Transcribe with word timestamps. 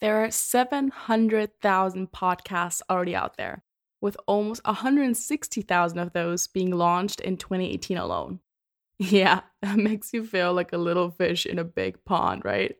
There 0.00 0.22
are 0.22 0.30
700,000 0.30 2.12
podcasts 2.12 2.82
already 2.90 3.16
out 3.16 3.36
there, 3.36 3.62
with 4.00 4.16
almost 4.26 4.64
160,000 4.64 5.98
of 5.98 6.12
those 6.12 6.46
being 6.46 6.70
launched 6.70 7.20
in 7.20 7.36
2018 7.36 7.96
alone. 7.96 8.40
Yeah, 8.98 9.40
that 9.60 9.76
makes 9.76 10.14
you 10.14 10.24
feel 10.24 10.54
like 10.54 10.72
a 10.72 10.78
little 10.78 11.10
fish 11.10 11.44
in 11.44 11.58
a 11.58 11.64
big 11.64 12.02
pond, 12.06 12.46
right? 12.46 12.76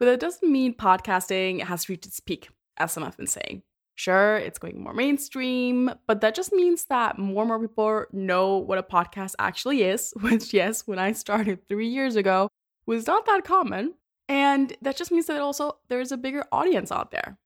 But 0.00 0.06
that 0.06 0.18
doesn't 0.18 0.50
mean 0.50 0.74
podcasting 0.74 1.62
has 1.62 1.88
reached 1.88 2.06
its 2.06 2.18
peak, 2.18 2.48
as 2.78 2.90
some 2.90 3.04
have 3.04 3.16
been 3.16 3.28
saying. 3.28 3.62
Sure, 3.94 4.38
it's 4.38 4.58
going 4.58 4.82
more 4.82 4.94
mainstream, 4.94 5.92
but 6.08 6.22
that 6.22 6.34
just 6.34 6.52
means 6.52 6.86
that 6.86 7.18
more 7.18 7.42
and 7.42 7.48
more 7.48 7.60
people 7.60 8.04
know 8.12 8.56
what 8.56 8.78
a 8.78 8.82
podcast 8.82 9.34
actually 9.38 9.82
is, 9.82 10.12
which, 10.20 10.52
yes, 10.52 10.86
when 10.86 10.98
I 10.98 11.12
started 11.12 11.68
three 11.68 11.88
years 11.88 12.16
ago, 12.16 12.48
was 12.86 13.06
not 13.06 13.26
that 13.26 13.44
common. 13.44 13.94
And 14.30 14.72
that 14.80 14.96
just 14.96 15.10
means 15.10 15.26
that 15.26 15.40
also 15.40 15.78
there's 15.88 16.12
a 16.12 16.16
bigger 16.16 16.44
audience 16.52 16.92
out 16.92 17.10
there. 17.10 17.36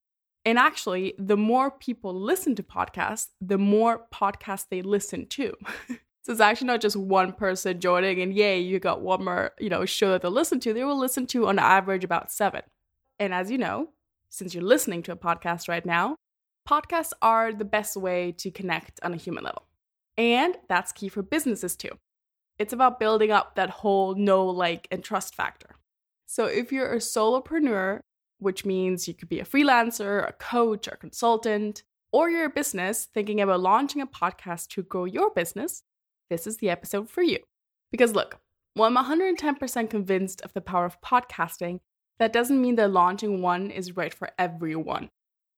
And 0.44 0.58
actually, 0.58 1.14
the 1.18 1.36
more 1.36 1.70
people 1.70 2.14
listen 2.14 2.54
to 2.56 2.62
podcasts, 2.62 3.28
the 3.40 3.56
more 3.56 4.06
podcasts 4.12 4.66
they 4.68 4.82
listen 4.82 5.26
to. 5.28 5.54
so 5.88 6.32
it's 6.32 6.42
actually 6.42 6.66
not 6.66 6.82
just 6.82 6.96
one 6.96 7.32
person 7.32 7.80
joining 7.80 8.20
and 8.20 8.34
yay, 8.34 8.60
you 8.60 8.78
got 8.80 9.00
one 9.00 9.24
more, 9.24 9.52
you 9.58 9.70
know, 9.70 9.86
show 9.86 10.10
that 10.10 10.20
they'll 10.20 10.30
listen 10.30 10.60
to. 10.60 10.74
They 10.74 10.84
will 10.84 10.98
listen 10.98 11.26
to 11.28 11.48
on 11.48 11.58
average 11.58 12.04
about 12.04 12.30
seven. 12.30 12.60
And 13.18 13.32
as 13.32 13.50
you 13.50 13.56
know, 13.56 13.88
since 14.28 14.52
you're 14.52 14.62
listening 14.62 15.02
to 15.04 15.12
a 15.12 15.16
podcast 15.16 15.68
right 15.68 15.86
now, 15.86 16.16
podcasts 16.68 17.14
are 17.22 17.50
the 17.50 17.64
best 17.64 17.96
way 17.96 18.32
to 18.32 18.50
connect 18.50 19.00
on 19.02 19.14
a 19.14 19.16
human 19.16 19.44
level. 19.44 19.62
And 20.18 20.58
that's 20.68 20.92
key 20.92 21.08
for 21.08 21.22
businesses 21.22 21.76
too. 21.76 21.92
It's 22.58 22.74
about 22.74 23.00
building 23.00 23.32
up 23.32 23.54
that 23.54 23.70
whole 23.70 24.14
know, 24.16 24.44
like, 24.44 24.86
and 24.90 25.02
trust 25.02 25.34
factor. 25.34 25.76
So 26.26 26.46
if 26.46 26.72
you're 26.72 26.92
a 26.92 26.98
solopreneur, 26.98 28.00
which 28.38 28.64
means 28.64 29.08
you 29.08 29.14
could 29.14 29.28
be 29.28 29.40
a 29.40 29.44
freelancer, 29.44 30.28
a 30.28 30.32
coach, 30.32 30.88
or 30.88 30.92
a 30.92 30.96
consultant, 30.96 31.82
or 32.12 32.30
you're 32.30 32.46
a 32.46 32.50
business 32.50 33.06
thinking 33.12 33.40
about 33.40 33.60
launching 33.60 34.00
a 34.00 34.06
podcast 34.06 34.68
to 34.68 34.82
grow 34.82 35.04
your 35.04 35.30
business, 35.30 35.82
this 36.30 36.46
is 36.46 36.58
the 36.58 36.70
episode 36.70 37.10
for 37.10 37.22
you. 37.22 37.38
Because 37.90 38.12
look, 38.12 38.38
while 38.74 38.88
I'm 38.88 39.04
110% 39.04 39.90
convinced 39.90 40.42
of 40.42 40.52
the 40.52 40.60
power 40.60 40.84
of 40.84 41.00
podcasting, 41.00 41.80
that 42.18 42.32
doesn't 42.32 42.60
mean 42.60 42.76
that 42.76 42.90
launching 42.90 43.42
one 43.42 43.70
is 43.70 43.96
right 43.96 44.12
for 44.12 44.30
everyone. 44.38 45.10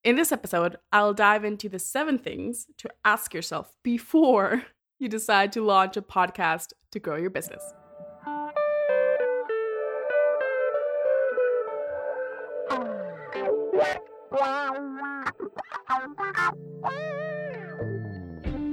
In 0.04 0.16
this 0.16 0.32
episode, 0.32 0.76
I'll 0.92 1.14
dive 1.14 1.44
into 1.44 1.68
the 1.68 1.78
seven 1.78 2.18
things 2.18 2.66
to 2.78 2.88
ask 3.04 3.34
yourself 3.34 3.74
before 3.82 4.62
you 4.98 5.08
decide 5.08 5.52
to 5.52 5.64
launch 5.64 5.96
a 5.96 6.02
podcast 6.02 6.72
to 6.92 7.00
grow 7.00 7.16
your 7.16 7.30
business. 7.30 7.62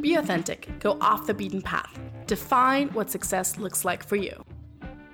Be 0.02 0.16
authentic, 0.16 0.80
go 0.80 0.98
off 1.00 1.26
the 1.26 1.34
beaten 1.34 1.62
path, 1.62 1.98
define 2.28 2.90
what 2.90 3.10
success 3.10 3.58
looks 3.58 3.86
like 3.86 4.04
for 4.04 4.18
you. 4.18 4.44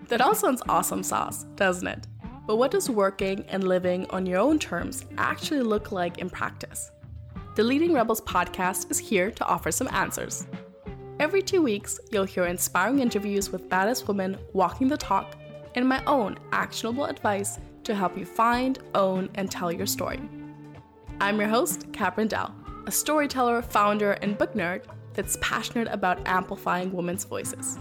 That 0.08 0.22
all 0.22 0.33
sounds 0.33 0.64
awesome 0.67 1.03
sauce, 1.03 1.44
doesn't 1.56 1.88
it? 1.88 2.08
But 2.47 2.56
what 2.56 2.72
does 2.72 2.89
working 2.89 3.45
and 3.50 3.67
living 3.67 4.08
on 4.09 4.25
your 4.25 4.39
own 4.39 4.58
terms 4.58 5.06
actually 5.19 5.61
look 5.61 5.91
like 5.91 6.17
in 6.17 6.31
practice? 6.31 6.89
The 7.56 7.63
Leading 7.63 7.94
Rebels 7.94 8.22
podcast 8.22 8.89
is 8.89 8.97
here 8.97 9.30
to 9.30 9.45
offer 9.45 9.72
some 9.72 9.89
answers. 9.91 10.47
Every 11.19 11.44
two 11.44 11.61
weeks, 11.61 12.00
you'll 12.11 12.23
hear 12.23 12.45
inspiring 12.45 13.00
interviews 13.00 13.52
with 13.52 13.69
badass 13.69 14.08
women 14.08 14.38
walking 14.53 14.88
the 14.88 14.97
talk 14.97 15.36
and 15.75 15.88
my 15.88 16.03
own 16.06 16.39
actionable 16.52 17.06
advice 17.06 17.59
to 17.84 17.94
help 17.94 18.17
you 18.17 18.25
find, 18.25 18.80
own, 18.95 19.30
and 19.36 19.52
tell 19.52 19.72
your 19.72 19.86
story. 19.86 20.19
I'm 21.22 21.38
your 21.38 21.50
host, 21.50 21.86
Kat 21.92 22.16
Brindell, 22.16 22.53
a 22.88 22.92
storyteller, 22.92 23.62
founder, 23.62 24.14
and 24.14 24.38
book 24.38 24.53
nerd 24.53 24.84
that's 25.14 25.38
passionate 25.42 25.89
about 25.92 26.25
amplifying 26.25 26.94
women's 26.94 27.25
voices. 27.25 27.78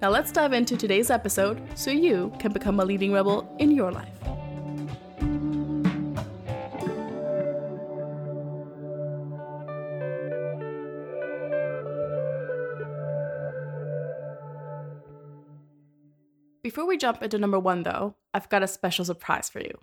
Now 0.00 0.08
let's 0.08 0.32
dive 0.32 0.54
into 0.54 0.74
today's 0.74 1.10
episode 1.10 1.60
so 1.74 1.90
you 1.90 2.32
can 2.38 2.52
become 2.52 2.80
a 2.80 2.84
leading 2.84 3.12
rebel 3.12 3.54
in 3.58 3.72
your 3.72 3.92
life. 3.92 4.08
Before 16.62 16.86
we 16.86 16.96
jump 16.96 17.22
into 17.22 17.38
number 17.38 17.58
one, 17.60 17.82
though, 17.82 18.16
I've 18.32 18.48
got 18.48 18.62
a 18.62 18.66
special 18.66 19.04
surprise 19.04 19.50
for 19.50 19.60
you. 19.60 19.78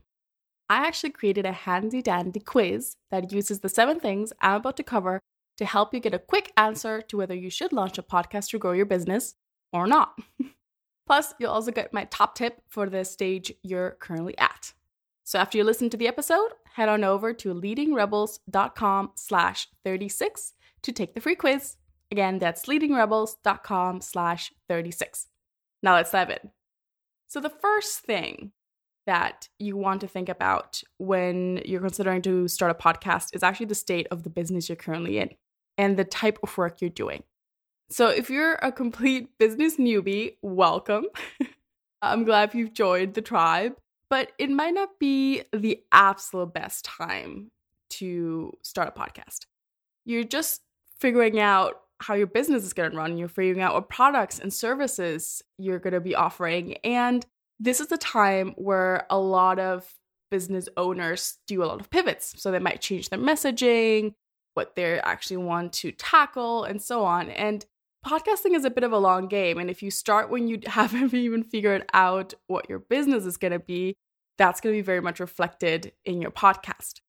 I 0.69 0.87
actually 0.87 1.11
created 1.11 1.45
a 1.45 1.51
handy 1.51 2.01
dandy 2.01 2.39
quiz 2.39 2.95
that 3.11 3.31
uses 3.31 3.59
the 3.59 3.69
seven 3.69 3.99
things 3.99 4.33
I'm 4.41 4.55
about 4.55 4.77
to 4.77 4.83
cover 4.83 5.19
to 5.57 5.65
help 5.65 5.93
you 5.93 5.99
get 5.99 6.13
a 6.13 6.19
quick 6.19 6.51
answer 6.57 7.01
to 7.01 7.17
whether 7.17 7.35
you 7.35 7.49
should 7.49 7.73
launch 7.73 7.97
a 7.97 8.03
podcast 8.03 8.49
to 8.49 8.59
grow 8.59 8.71
your 8.71 8.85
business 8.85 9.35
or 9.71 9.87
not. 9.87 10.17
Plus, 11.05 11.33
you'll 11.39 11.51
also 11.51 11.71
get 11.71 11.93
my 11.93 12.05
top 12.05 12.35
tip 12.35 12.61
for 12.69 12.89
the 12.89 13.03
stage 13.03 13.51
you're 13.61 13.97
currently 13.99 14.37
at. 14.37 14.73
So 15.23 15.39
after 15.39 15.57
you 15.57 15.63
listen 15.63 15.89
to 15.89 15.97
the 15.97 16.07
episode, 16.07 16.51
head 16.73 16.89
on 16.89 17.03
over 17.03 17.33
to 17.33 17.53
leadingrebels.com 17.53 19.11
slash 19.15 19.67
36 19.83 20.53
to 20.81 20.91
take 20.91 21.13
the 21.13 21.21
free 21.21 21.35
quiz. 21.35 21.77
Again, 22.11 22.39
that's 22.39 22.65
leadingrebels.com 22.65 24.01
slash 24.01 24.51
36. 24.69 25.27
Now 25.81 25.95
let's 25.95 26.11
dive 26.11 26.29
in. 26.29 26.51
So 27.27 27.39
the 27.39 27.49
first 27.49 27.99
thing 27.99 28.51
that 29.05 29.49
you 29.59 29.75
want 29.75 30.01
to 30.01 30.07
think 30.07 30.29
about 30.29 30.81
when 30.97 31.61
you're 31.65 31.81
considering 31.81 32.21
to 32.23 32.47
start 32.47 32.71
a 32.71 32.75
podcast 32.75 33.35
is 33.35 33.43
actually 33.43 33.65
the 33.65 33.75
state 33.75 34.07
of 34.11 34.23
the 34.23 34.29
business 34.29 34.69
you're 34.69 34.75
currently 34.75 35.17
in 35.17 35.29
and 35.77 35.97
the 35.97 36.03
type 36.03 36.39
of 36.43 36.57
work 36.57 36.81
you're 36.81 36.89
doing. 36.89 37.23
So, 37.89 38.07
if 38.07 38.29
you're 38.29 38.53
a 38.55 38.71
complete 38.71 39.37
business 39.37 39.77
newbie, 39.77 40.37
welcome. 40.41 41.05
I'm 42.01 42.23
glad 42.23 42.53
you've 42.53 42.73
joined 42.73 43.13
the 43.13 43.21
tribe, 43.21 43.75
but 44.09 44.31
it 44.37 44.49
might 44.49 44.73
not 44.73 44.99
be 44.99 45.43
the 45.53 45.81
absolute 45.91 46.53
best 46.53 46.85
time 46.85 47.51
to 47.91 48.51
start 48.61 48.93
a 48.95 48.99
podcast. 48.99 49.45
You're 50.05 50.23
just 50.23 50.61
figuring 50.99 51.39
out 51.39 51.81
how 51.99 52.13
your 52.15 52.27
business 52.27 52.63
is 52.63 52.73
going 52.73 52.91
to 52.91 52.97
run, 52.97 53.17
you're 53.17 53.27
figuring 53.27 53.61
out 53.61 53.73
what 53.73 53.89
products 53.89 54.39
and 54.39 54.53
services 54.53 55.41
you're 55.57 55.79
going 55.79 55.93
to 55.93 56.01
be 56.01 56.15
offering. 56.15 56.75
And 56.83 57.25
this 57.59 57.79
is 57.79 57.87
the 57.87 57.97
time 57.97 58.53
where 58.57 59.05
a 59.09 59.17
lot 59.17 59.59
of 59.59 59.87
business 60.31 60.67
owners 60.77 61.37
do 61.47 61.63
a 61.63 61.65
lot 61.65 61.79
of 61.79 61.89
pivots. 61.89 62.41
So, 62.41 62.51
they 62.51 62.59
might 62.59 62.81
change 62.81 63.09
their 63.09 63.19
messaging, 63.19 64.13
what 64.53 64.75
they 64.75 64.99
actually 64.99 65.37
want 65.37 65.73
to 65.73 65.91
tackle, 65.91 66.63
and 66.63 66.81
so 66.81 67.03
on. 67.05 67.29
And 67.29 67.65
podcasting 68.05 68.55
is 68.55 68.65
a 68.65 68.69
bit 68.69 68.83
of 68.83 68.91
a 68.91 68.97
long 68.97 69.27
game. 69.27 69.57
And 69.57 69.69
if 69.69 69.81
you 69.81 69.89
start 69.91 70.29
when 70.29 70.47
you 70.47 70.59
haven't 70.67 71.13
even 71.13 71.43
figured 71.43 71.85
out 71.93 72.33
what 72.47 72.69
your 72.69 72.79
business 72.79 73.25
is 73.25 73.37
going 73.37 73.53
to 73.53 73.59
be, 73.59 73.95
that's 74.37 74.61
going 74.61 74.73
to 74.73 74.77
be 74.77 74.85
very 74.85 75.01
much 75.01 75.19
reflected 75.19 75.93
in 76.05 76.21
your 76.21 76.31
podcast. 76.31 77.01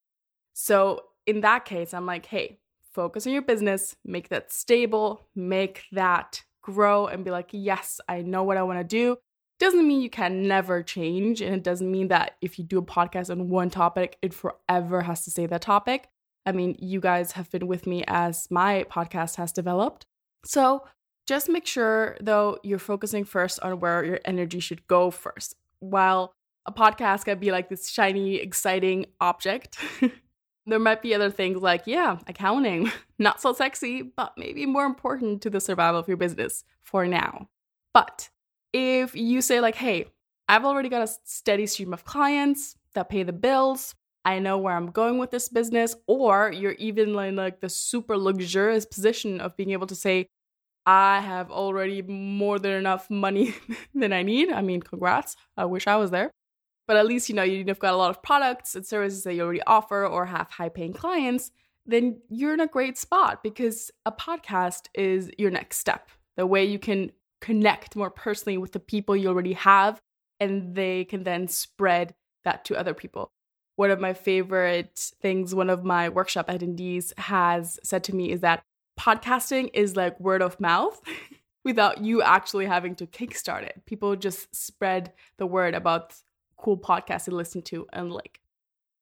So, 0.52 1.00
in 1.26 1.40
that 1.40 1.64
case, 1.64 1.94
I'm 1.94 2.06
like, 2.06 2.26
hey, 2.26 2.58
focus 2.92 3.26
on 3.26 3.32
your 3.32 3.42
business, 3.42 3.96
make 4.04 4.28
that 4.28 4.52
stable, 4.52 5.26
make 5.34 5.84
that 5.92 6.42
grow, 6.62 7.06
and 7.06 7.24
be 7.24 7.30
like, 7.30 7.48
yes, 7.52 8.00
I 8.08 8.22
know 8.22 8.44
what 8.44 8.56
I 8.56 8.62
want 8.62 8.78
to 8.78 8.84
do. 8.84 9.16
Doesn't 9.60 9.86
mean 9.86 10.00
you 10.00 10.10
can 10.10 10.46
never 10.48 10.82
change. 10.82 11.40
And 11.40 11.54
it 11.54 11.62
doesn't 11.62 11.90
mean 11.90 12.08
that 12.08 12.36
if 12.40 12.58
you 12.58 12.64
do 12.64 12.78
a 12.78 12.82
podcast 12.82 13.30
on 13.30 13.48
one 13.48 13.70
topic, 13.70 14.18
it 14.20 14.34
forever 14.34 15.02
has 15.02 15.24
to 15.24 15.30
stay 15.30 15.46
that 15.46 15.62
topic. 15.62 16.08
I 16.46 16.52
mean, 16.52 16.76
you 16.78 17.00
guys 17.00 17.32
have 17.32 17.50
been 17.50 17.66
with 17.66 17.86
me 17.86 18.04
as 18.06 18.50
my 18.50 18.84
podcast 18.90 19.36
has 19.36 19.52
developed. 19.52 20.06
So 20.44 20.84
just 21.26 21.48
make 21.48 21.66
sure, 21.66 22.16
though, 22.20 22.58
you're 22.62 22.78
focusing 22.78 23.24
first 23.24 23.60
on 23.60 23.80
where 23.80 24.04
your 24.04 24.20
energy 24.24 24.60
should 24.60 24.86
go 24.86 25.10
first. 25.10 25.54
While 25.78 26.34
a 26.66 26.72
podcast 26.72 27.24
can 27.24 27.38
be 27.38 27.50
like 27.50 27.68
this 27.68 27.88
shiny, 27.88 28.36
exciting 28.36 29.06
object, 29.20 29.78
there 30.66 30.78
might 30.78 31.00
be 31.00 31.14
other 31.14 31.30
things 31.30 31.62
like, 31.62 31.82
yeah, 31.86 32.18
accounting, 32.26 32.90
not 33.18 33.40
so 33.40 33.52
sexy, 33.52 34.02
but 34.02 34.34
maybe 34.36 34.66
more 34.66 34.84
important 34.84 35.40
to 35.42 35.50
the 35.50 35.60
survival 35.60 36.00
of 36.00 36.08
your 36.08 36.16
business 36.16 36.64
for 36.82 37.06
now. 37.06 37.48
But 37.94 38.28
if 38.74 39.14
you 39.14 39.40
say, 39.40 39.60
like, 39.60 39.76
hey, 39.76 40.06
I've 40.48 40.64
already 40.64 40.88
got 40.88 41.08
a 41.08 41.12
steady 41.22 41.66
stream 41.66 41.94
of 41.94 42.04
clients 42.04 42.76
that 42.94 43.08
pay 43.08 43.22
the 43.22 43.32
bills, 43.32 43.94
I 44.24 44.40
know 44.40 44.58
where 44.58 44.74
I'm 44.74 44.90
going 44.90 45.18
with 45.18 45.30
this 45.30 45.48
business, 45.48 45.94
or 46.08 46.50
you're 46.50 46.72
even 46.72 47.16
in 47.18 47.36
like 47.36 47.60
the 47.60 47.68
super 47.68 48.18
luxurious 48.18 48.84
position 48.84 49.40
of 49.40 49.56
being 49.56 49.70
able 49.70 49.86
to 49.86 49.94
say, 49.94 50.26
I 50.86 51.20
have 51.20 51.50
already 51.50 52.02
more 52.02 52.58
than 52.58 52.72
enough 52.72 53.08
money 53.08 53.54
than 53.94 54.12
I 54.12 54.22
need. 54.22 54.50
I 54.50 54.60
mean, 54.60 54.82
congrats. 54.82 55.36
I 55.56 55.66
wish 55.66 55.86
I 55.86 55.96
was 55.96 56.10
there. 56.10 56.30
But 56.86 56.96
at 56.96 57.06
least, 57.06 57.28
you 57.28 57.34
know, 57.34 57.44
you've 57.44 57.78
got 57.78 57.94
a 57.94 57.96
lot 57.96 58.10
of 58.10 58.22
products 58.22 58.74
and 58.74 58.84
services 58.84 59.22
that 59.22 59.34
you 59.34 59.42
already 59.42 59.62
offer 59.66 60.04
or 60.04 60.26
have 60.26 60.50
high 60.50 60.68
paying 60.68 60.92
clients, 60.92 61.52
then 61.86 62.20
you're 62.28 62.54
in 62.54 62.60
a 62.60 62.66
great 62.66 62.98
spot 62.98 63.42
because 63.42 63.90
a 64.04 64.12
podcast 64.12 64.88
is 64.94 65.30
your 65.38 65.50
next 65.50 65.78
step. 65.78 66.08
The 66.36 66.46
way 66.46 66.64
you 66.64 66.78
can 66.78 67.12
connect 67.44 67.94
more 67.94 68.08
personally 68.08 68.56
with 68.56 68.72
the 68.72 68.80
people 68.80 69.14
you 69.14 69.28
already 69.28 69.52
have, 69.52 70.00
and 70.40 70.74
they 70.74 71.04
can 71.04 71.24
then 71.24 71.46
spread 71.46 72.14
that 72.44 72.64
to 72.64 72.74
other 72.74 72.94
people. 72.94 73.30
one 73.76 73.90
of 73.90 74.00
my 74.00 74.14
favorite 74.14 75.10
things 75.20 75.54
one 75.54 75.68
of 75.68 75.84
my 75.84 76.08
workshop 76.08 76.46
attendees 76.48 77.06
has 77.18 77.78
said 77.82 78.02
to 78.04 78.14
me 78.14 78.30
is 78.30 78.40
that 78.40 78.62
podcasting 78.98 79.68
is 79.74 79.96
like 79.96 80.18
word 80.20 80.40
of 80.42 80.58
mouth 80.60 80.98
without 81.64 82.02
you 82.02 82.22
actually 82.22 82.66
having 82.66 82.94
to 82.94 83.06
kickstart 83.06 83.62
it. 83.62 83.82
People 83.84 84.16
just 84.16 84.54
spread 84.54 85.12
the 85.36 85.46
word 85.46 85.74
about 85.74 86.14
cool 86.56 86.78
podcasts 86.78 87.24
to 87.24 87.32
listen 87.32 87.60
to 87.62 87.86
and 87.92 88.10
like. 88.12 88.40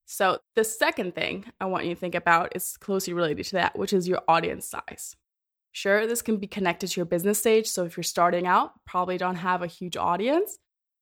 So, 0.07 0.41
the 0.57 0.65
second 0.65 1.15
thing 1.15 1.45
I 1.61 1.67
want 1.67 1.85
you 1.85 1.95
to 1.95 2.01
think 2.01 2.17
about 2.17 2.57
is 2.57 2.77
closely 2.77 3.13
related 3.13 3.45
to 3.47 3.53
that, 3.61 3.79
which 3.79 3.93
is 3.93 4.09
your 4.09 4.23
audience 4.27 4.67
size. 4.67 5.17
Sure, 5.73 6.07
this 6.07 6.23
can 6.23 6.37
be 6.37 6.47
connected 6.47 6.89
to 6.89 7.01
your 7.01 7.07
business 7.07 7.39
stage. 7.39 7.67
So, 7.67 7.85
if 7.85 7.97
you're 7.97 8.05
starting 8.05 8.47
out, 8.47 8.73
probably 8.87 9.17
don't 9.17 9.37
have 9.37 9.63
a 9.63 9.67
huge 9.67 9.97
audience, 9.97 10.59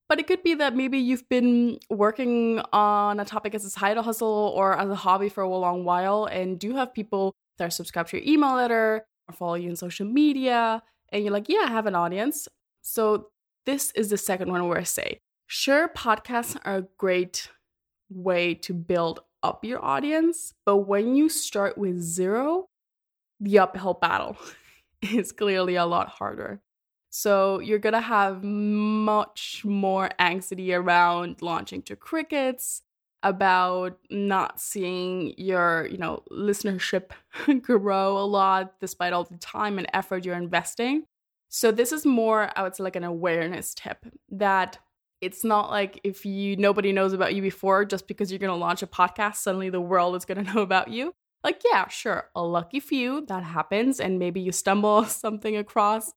but 0.09 0.19
it 0.19 0.27
could 0.27 0.43
be 0.43 0.55
that 0.55 0.75
maybe 0.75 0.99
you've 0.99 1.29
been 1.29 1.79
working 1.89 2.61
on 2.73 3.21
a 3.21 3.25
topic 3.25 3.55
as 3.55 3.65
a 3.65 3.71
side 3.71 3.97
hustle 3.97 4.53
or 4.57 4.77
as 4.77 4.89
a 4.89 4.95
hobby 4.95 5.29
for 5.29 5.43
a 5.43 5.49
long 5.49 5.85
while 5.85 6.25
and 6.25 6.59
do 6.59 6.75
have 6.75 6.93
people 6.95 7.35
that 7.59 7.67
are 7.67 7.71
subscribed 7.71 8.11
to 8.11 8.17
your 8.17 8.27
email 8.27 8.55
letter 8.55 9.05
or 9.29 9.35
follow 9.35 9.55
you 9.55 9.71
on 9.71 9.77
social 9.77 10.07
media. 10.07 10.83
And 11.13 11.23
you're 11.23 11.33
like, 11.33 11.49
yeah, 11.49 11.65
I 11.67 11.71
have 11.71 11.87
an 11.87 11.95
audience. 11.95 12.49
So 12.83 13.29
this 13.67 13.93
is 13.93 14.11
the 14.11 14.17
second 14.17 14.51
one 14.51 14.67
where 14.67 14.79
I 14.79 14.83
say, 14.83 15.21
sure, 15.47 15.89
podcasts 15.89 16.57
are 16.65 16.77
a 16.79 16.87
great 16.99 17.49
way 18.09 18.55
to 18.55 18.75
build 18.75 19.21
up 19.43 19.65
your 19.65 19.85
audience. 19.85 20.55
But 20.67 20.79
when 20.79 21.15
you 21.15 21.29
start 21.29 21.79
with 21.79 22.01
zero, 22.01 22.67
the 23.39 23.61
uphill 23.61 23.95
battle 23.95 24.37
is 25.03 25.33
clearly 25.33 25.77
a 25.77 25.87
lot 25.87 26.09
harder. 26.09 26.61
So 27.11 27.59
you're 27.59 27.79
gonna 27.79 28.01
have 28.01 28.45
much 28.45 29.63
more 29.65 30.11
anxiety 30.19 30.73
around 30.73 31.43
launching 31.43 31.83
to 31.83 31.97
crickets, 31.97 32.83
about 33.23 33.99
not 34.11 34.61
seeing 34.61 35.35
your, 35.37 35.87
you 35.91 35.99
know, 35.99 36.23
listenership 36.31 37.11
grow 37.63 38.19
a 38.19 38.25
lot 38.25 38.79
despite 38.81 39.13
all 39.13 39.25
the 39.25 39.37
time 39.37 39.79
and 39.79 39.87
effort 39.93 40.25
you're 40.25 40.35
investing. 40.35 41.05
So 41.49 41.73
this 41.73 41.93
is 41.93 42.07
more, 42.07 42.51
I 42.57 42.63
would 42.63 42.77
say, 42.77 42.85
like 42.85 42.97
an 42.97 43.05
awareness 43.05 43.75
tip 43.75 44.07
that 44.31 44.79
it's 45.21 45.45
not 45.45 45.71
like 45.71 46.01
if 46.03 46.25
you 46.25 46.57
nobody 46.57 46.93
knows 46.93 47.13
about 47.13 47.35
you 47.35 47.43
before, 47.43 47.85
just 47.85 48.09
because 48.09 48.31
you're 48.31 48.39
gonna 48.39 48.57
launch 48.57 48.83
a 48.83 48.87
podcast, 48.87 49.37
suddenly 49.37 49.69
the 49.69 49.81
world 49.81 50.17
is 50.17 50.25
gonna 50.25 50.43
know 50.55 50.63
about 50.63 50.89
you. 50.89 51.15
Like, 51.43 51.63
yeah, 51.65 51.89
sure, 51.89 52.29
a 52.35 52.43
lucky 52.43 52.81
few 52.81 53.25
that 53.27 53.43
happens, 53.43 53.99
and 53.99 54.19
maybe 54.19 54.41
you 54.41 54.53
stumble 54.53 55.05
something 55.25 55.57
across 55.57 56.13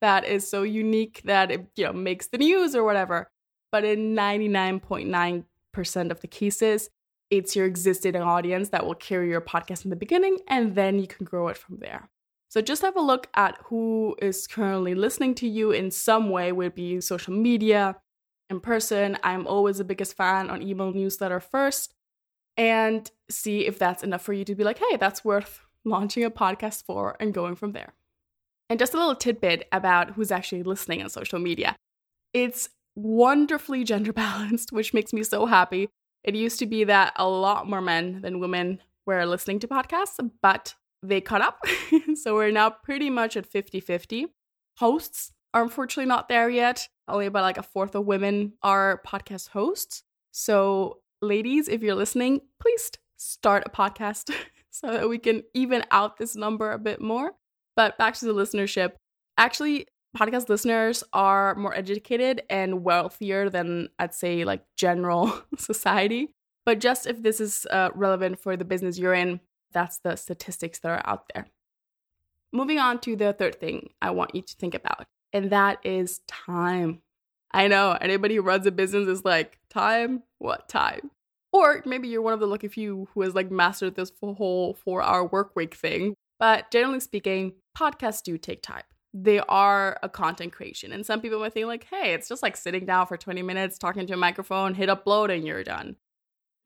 that 0.00 0.24
is 0.24 0.48
so 0.48 0.62
unique 0.62 1.22
that 1.24 1.50
it 1.50 1.66
you 1.76 1.84
know 1.84 1.92
makes 1.92 2.28
the 2.28 2.38
news 2.38 2.74
or 2.74 2.84
whatever. 2.84 3.30
But 3.72 3.84
in 3.84 4.14
99.9% 4.14 6.10
of 6.10 6.20
the 6.20 6.26
cases, 6.26 6.88
it's 7.30 7.54
your 7.54 7.66
existing 7.66 8.16
audience 8.16 8.70
that 8.70 8.86
will 8.86 8.94
carry 8.94 9.28
your 9.28 9.40
podcast 9.40 9.84
in 9.84 9.90
the 9.90 9.96
beginning 9.96 10.38
and 10.48 10.74
then 10.74 10.98
you 10.98 11.06
can 11.06 11.26
grow 11.26 11.48
it 11.48 11.58
from 11.58 11.78
there. 11.78 12.08
So 12.48 12.62
just 12.62 12.80
have 12.80 12.96
a 12.96 13.02
look 13.02 13.28
at 13.34 13.58
who 13.64 14.16
is 14.22 14.46
currently 14.46 14.94
listening 14.94 15.34
to 15.36 15.48
you 15.48 15.70
in 15.70 15.90
some 15.90 16.30
way, 16.30 16.50
would 16.50 16.74
be 16.74 17.02
social 17.02 17.34
media, 17.34 17.96
in 18.48 18.60
person. 18.60 19.18
I'm 19.22 19.46
always 19.46 19.78
the 19.78 19.84
biggest 19.84 20.16
fan 20.16 20.48
on 20.48 20.62
email 20.62 20.92
newsletter 20.92 21.40
first 21.40 21.94
and 22.58 23.10
see 23.30 23.66
if 23.66 23.78
that's 23.78 24.02
enough 24.02 24.22
for 24.22 24.32
you 24.32 24.44
to 24.44 24.54
be 24.54 24.64
like, 24.64 24.78
hey, 24.78 24.96
that's 24.96 25.24
worth 25.24 25.60
launching 25.84 26.24
a 26.24 26.30
podcast 26.30 26.84
for 26.84 27.16
and 27.20 27.32
going 27.32 27.54
from 27.54 27.72
there. 27.72 27.94
And 28.68 28.78
just 28.78 28.92
a 28.92 28.98
little 28.98 29.14
tidbit 29.14 29.66
about 29.72 30.10
who's 30.10 30.30
actually 30.30 30.64
listening 30.64 31.00
on 31.00 31.08
social 31.08 31.38
media. 31.38 31.76
It's 32.34 32.68
wonderfully 32.96 33.84
gender 33.84 34.12
balanced, 34.24 34.72
which 34.72 34.92
makes 34.92 35.12
me 35.12 35.22
so 35.22 35.46
happy. 35.46 35.88
It 36.24 36.34
used 36.34 36.58
to 36.58 36.66
be 36.66 36.84
that 36.84 37.12
a 37.16 37.26
lot 37.26 37.68
more 37.68 37.80
men 37.80 38.20
than 38.20 38.40
women 38.40 38.82
were 39.06 39.24
listening 39.24 39.60
to 39.60 39.68
podcasts, 39.68 40.18
but 40.42 40.74
they 41.02 41.20
caught 41.20 41.40
up. 41.40 41.64
so 42.16 42.34
we're 42.34 42.50
now 42.50 42.70
pretty 42.70 43.08
much 43.08 43.36
at 43.36 43.46
50 43.46 43.80
50. 43.80 44.26
Hosts 44.78 45.32
are 45.54 45.62
unfortunately 45.62 46.08
not 46.08 46.28
there 46.28 46.50
yet. 46.50 46.88
Only 47.06 47.26
about 47.26 47.42
like 47.42 47.56
a 47.56 47.62
fourth 47.62 47.94
of 47.94 48.04
women 48.04 48.54
are 48.62 49.00
podcast 49.06 49.48
hosts. 49.48 50.02
So, 50.32 50.98
ladies, 51.20 51.68
if 51.68 51.82
you're 51.82 51.94
listening, 51.94 52.40
please 52.60 52.90
start 53.16 53.64
a 53.66 53.70
podcast 53.70 54.32
so 54.70 54.92
that 54.92 55.08
we 55.08 55.18
can 55.18 55.42
even 55.54 55.84
out 55.90 56.18
this 56.18 56.36
number 56.36 56.72
a 56.72 56.78
bit 56.78 57.00
more. 57.00 57.32
But 57.76 57.98
back 57.98 58.14
to 58.14 58.24
the 58.24 58.34
listenership. 58.34 58.92
Actually, 59.36 59.86
podcast 60.16 60.48
listeners 60.48 61.04
are 61.12 61.54
more 61.54 61.74
educated 61.74 62.42
and 62.50 62.82
wealthier 62.82 63.50
than 63.50 63.88
I'd 63.98 64.14
say 64.14 64.44
like 64.44 64.64
general 64.76 65.32
society. 65.58 66.34
But 66.64 66.80
just 66.80 67.06
if 67.06 67.22
this 67.22 67.40
is 67.40 67.66
uh, 67.70 67.90
relevant 67.94 68.38
for 68.38 68.56
the 68.56 68.64
business 68.64 68.98
you're 68.98 69.14
in, 69.14 69.40
that's 69.72 69.98
the 69.98 70.16
statistics 70.16 70.78
that 70.80 70.90
are 70.90 71.02
out 71.04 71.30
there. 71.32 71.46
Moving 72.52 72.78
on 72.78 72.98
to 73.00 73.16
the 73.16 73.32
third 73.32 73.60
thing 73.60 73.90
I 74.00 74.10
want 74.10 74.34
you 74.34 74.42
to 74.42 74.54
think 74.56 74.74
about, 74.74 75.06
and 75.32 75.50
that 75.50 75.78
is 75.84 76.20
time. 76.26 77.02
I 77.52 77.68
know 77.68 77.96
anybody 78.00 78.36
who 78.36 78.42
runs 78.42 78.66
a 78.66 78.70
business 78.70 79.08
is 79.08 79.24
like, 79.24 79.58
time? 79.68 80.22
What 80.38 80.68
time? 80.68 81.10
Or 81.52 81.82
maybe 81.86 82.08
you're 82.08 82.22
one 82.22 82.34
of 82.34 82.40
the 82.40 82.46
lucky 82.46 82.68
few 82.68 83.08
who 83.14 83.22
has 83.22 83.34
like 83.34 83.50
mastered 83.50 83.94
this 83.94 84.12
whole 84.20 84.74
four 84.74 85.02
hour 85.02 85.24
work 85.24 85.52
week 85.56 85.74
thing. 85.74 86.14
But 86.38 86.70
generally 86.70 87.00
speaking, 87.00 87.54
podcasts 87.76 88.22
do 88.22 88.38
take 88.38 88.62
time. 88.62 88.84
They 89.14 89.40
are 89.40 89.98
a 90.02 90.08
content 90.08 90.52
creation. 90.52 90.92
And 90.92 91.04
some 91.04 91.20
people 91.20 91.40
might 91.40 91.54
think, 91.54 91.66
like, 91.66 91.84
hey, 91.90 92.12
it's 92.12 92.28
just 92.28 92.42
like 92.42 92.56
sitting 92.56 92.84
down 92.84 93.06
for 93.06 93.16
20 93.16 93.42
minutes, 93.42 93.78
talking 93.78 94.06
to 94.06 94.14
a 94.14 94.18
microphone, 94.18 94.74
hit 94.74 94.88
upload, 94.88 95.34
and 95.34 95.46
you're 95.46 95.64
done. 95.64 95.96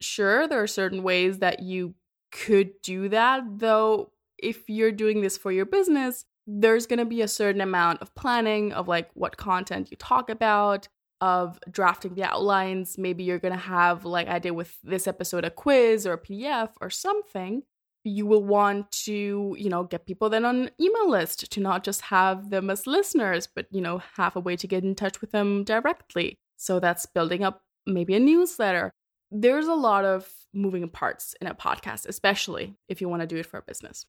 Sure, 0.00 0.48
there 0.48 0.60
are 0.60 0.66
certain 0.66 1.02
ways 1.04 1.38
that 1.38 1.62
you 1.62 1.94
could 2.32 2.72
do 2.82 3.08
that, 3.10 3.44
though, 3.58 4.10
if 4.38 4.68
you're 4.68 4.92
doing 4.92 5.22
this 5.22 5.38
for 5.38 5.52
your 5.52 5.64
business, 5.64 6.24
there's 6.46 6.86
going 6.86 6.98
to 6.98 7.04
be 7.04 7.22
a 7.22 7.28
certain 7.28 7.60
amount 7.60 8.02
of 8.02 8.14
planning 8.16 8.72
of 8.72 8.88
like 8.88 9.08
what 9.14 9.36
content 9.36 9.90
you 9.90 9.96
talk 9.96 10.28
about, 10.28 10.88
of 11.22 11.60
drafting 11.70 12.14
the 12.14 12.24
outlines. 12.24 12.98
Maybe 12.98 13.22
you're 13.22 13.38
going 13.38 13.54
to 13.54 13.58
have, 13.58 14.04
like 14.04 14.26
I 14.26 14.40
did 14.40 14.50
with 14.50 14.76
this 14.82 15.06
episode, 15.06 15.44
a 15.44 15.50
quiz 15.50 16.04
or 16.04 16.14
a 16.14 16.18
PDF 16.18 16.70
or 16.80 16.90
something. 16.90 17.62
You 18.04 18.26
will 18.26 18.42
want 18.42 18.90
to 19.04 19.54
you 19.56 19.70
know 19.70 19.84
get 19.84 20.06
people 20.06 20.28
then 20.28 20.44
on 20.44 20.70
email 20.80 21.08
list 21.08 21.52
to 21.52 21.60
not 21.60 21.84
just 21.84 22.00
have 22.00 22.50
them 22.50 22.68
as 22.68 22.84
listeners 22.84 23.46
but 23.46 23.66
you 23.70 23.80
know 23.80 24.02
have 24.16 24.34
a 24.34 24.40
way 24.40 24.56
to 24.56 24.66
get 24.66 24.82
in 24.82 24.96
touch 24.96 25.20
with 25.20 25.30
them 25.30 25.62
directly. 25.62 26.34
So 26.56 26.80
that's 26.80 27.06
building 27.06 27.44
up 27.44 27.62
maybe 27.86 28.16
a 28.16 28.20
newsletter. 28.20 28.90
There's 29.30 29.68
a 29.68 29.74
lot 29.74 30.04
of 30.04 30.28
moving 30.52 30.88
parts 30.88 31.36
in 31.40 31.46
a 31.46 31.54
podcast 31.54 32.08
especially 32.08 32.74
if 32.88 33.00
you 33.00 33.08
want 33.08 33.22
to 33.22 33.28
do 33.28 33.36
it 33.36 33.46
for 33.46 33.58
a 33.58 33.62
business. 33.62 34.04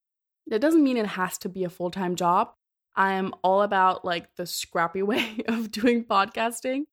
That 0.48 0.60
doesn't 0.60 0.84
mean 0.84 0.98
it 0.98 1.06
has 1.06 1.38
to 1.40 1.50
be 1.50 1.64
a 1.64 1.70
full-time 1.70 2.16
job. 2.16 2.50
I'm 2.96 3.36
all 3.44 3.62
about 3.62 4.04
like 4.04 4.34
the 4.38 4.48
scrappy 4.48 5.04
way 5.12 5.44
of 5.48 5.70
doing 5.70 6.04
podcasting 6.04 6.86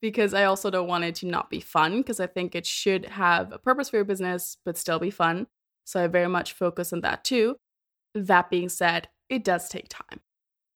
because 0.00 0.34
i 0.34 0.44
also 0.44 0.70
don't 0.70 0.88
want 0.88 1.04
it 1.04 1.14
to 1.14 1.26
not 1.26 1.50
be 1.50 1.60
fun 1.60 1.98
because 1.98 2.20
i 2.20 2.26
think 2.26 2.54
it 2.54 2.66
should 2.66 3.06
have 3.06 3.52
a 3.52 3.58
purpose 3.58 3.90
for 3.90 3.96
your 3.96 4.04
business 4.04 4.56
but 4.64 4.76
still 4.76 4.98
be 4.98 5.10
fun 5.10 5.46
so 5.88 6.04
I 6.04 6.06
very 6.06 6.28
much 6.28 6.52
focus 6.52 6.92
on 6.92 7.00
that 7.00 7.24
too. 7.24 7.56
That 8.14 8.50
being 8.50 8.68
said, 8.68 9.08
it 9.30 9.42
does 9.42 9.70
take 9.70 9.88
time. 9.88 10.20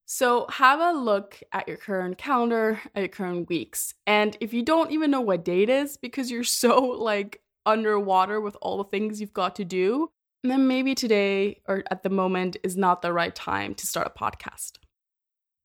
So 0.05 0.47
have 0.49 0.79
a 0.79 0.97
look 0.97 1.39
at 1.51 1.67
your 1.67 1.77
current 1.77 2.17
calendar, 2.17 2.81
at 2.95 3.01
your 3.01 3.07
current 3.09 3.47
weeks. 3.47 3.93
And 4.07 4.35
if 4.41 4.53
you 4.53 4.63
don't 4.63 4.91
even 4.91 5.11
know 5.11 5.21
what 5.21 5.45
date 5.45 5.69
is 5.69 5.97
because 5.97 6.31
you're 6.31 6.43
so 6.43 6.81
like 6.81 7.41
underwater 7.65 8.41
with 8.41 8.57
all 8.59 8.79
the 8.79 8.89
things 8.89 9.21
you've 9.21 9.33
got 9.33 9.55
to 9.57 9.65
do, 9.65 10.09
then 10.43 10.67
maybe 10.67 10.95
today 10.95 11.61
or 11.67 11.83
at 11.91 12.01
the 12.01 12.09
moment 12.09 12.57
is 12.63 12.75
not 12.75 13.03
the 13.03 13.13
right 13.13 13.35
time 13.35 13.75
to 13.75 13.85
start 13.85 14.11
a 14.13 14.19
podcast. 14.19 14.79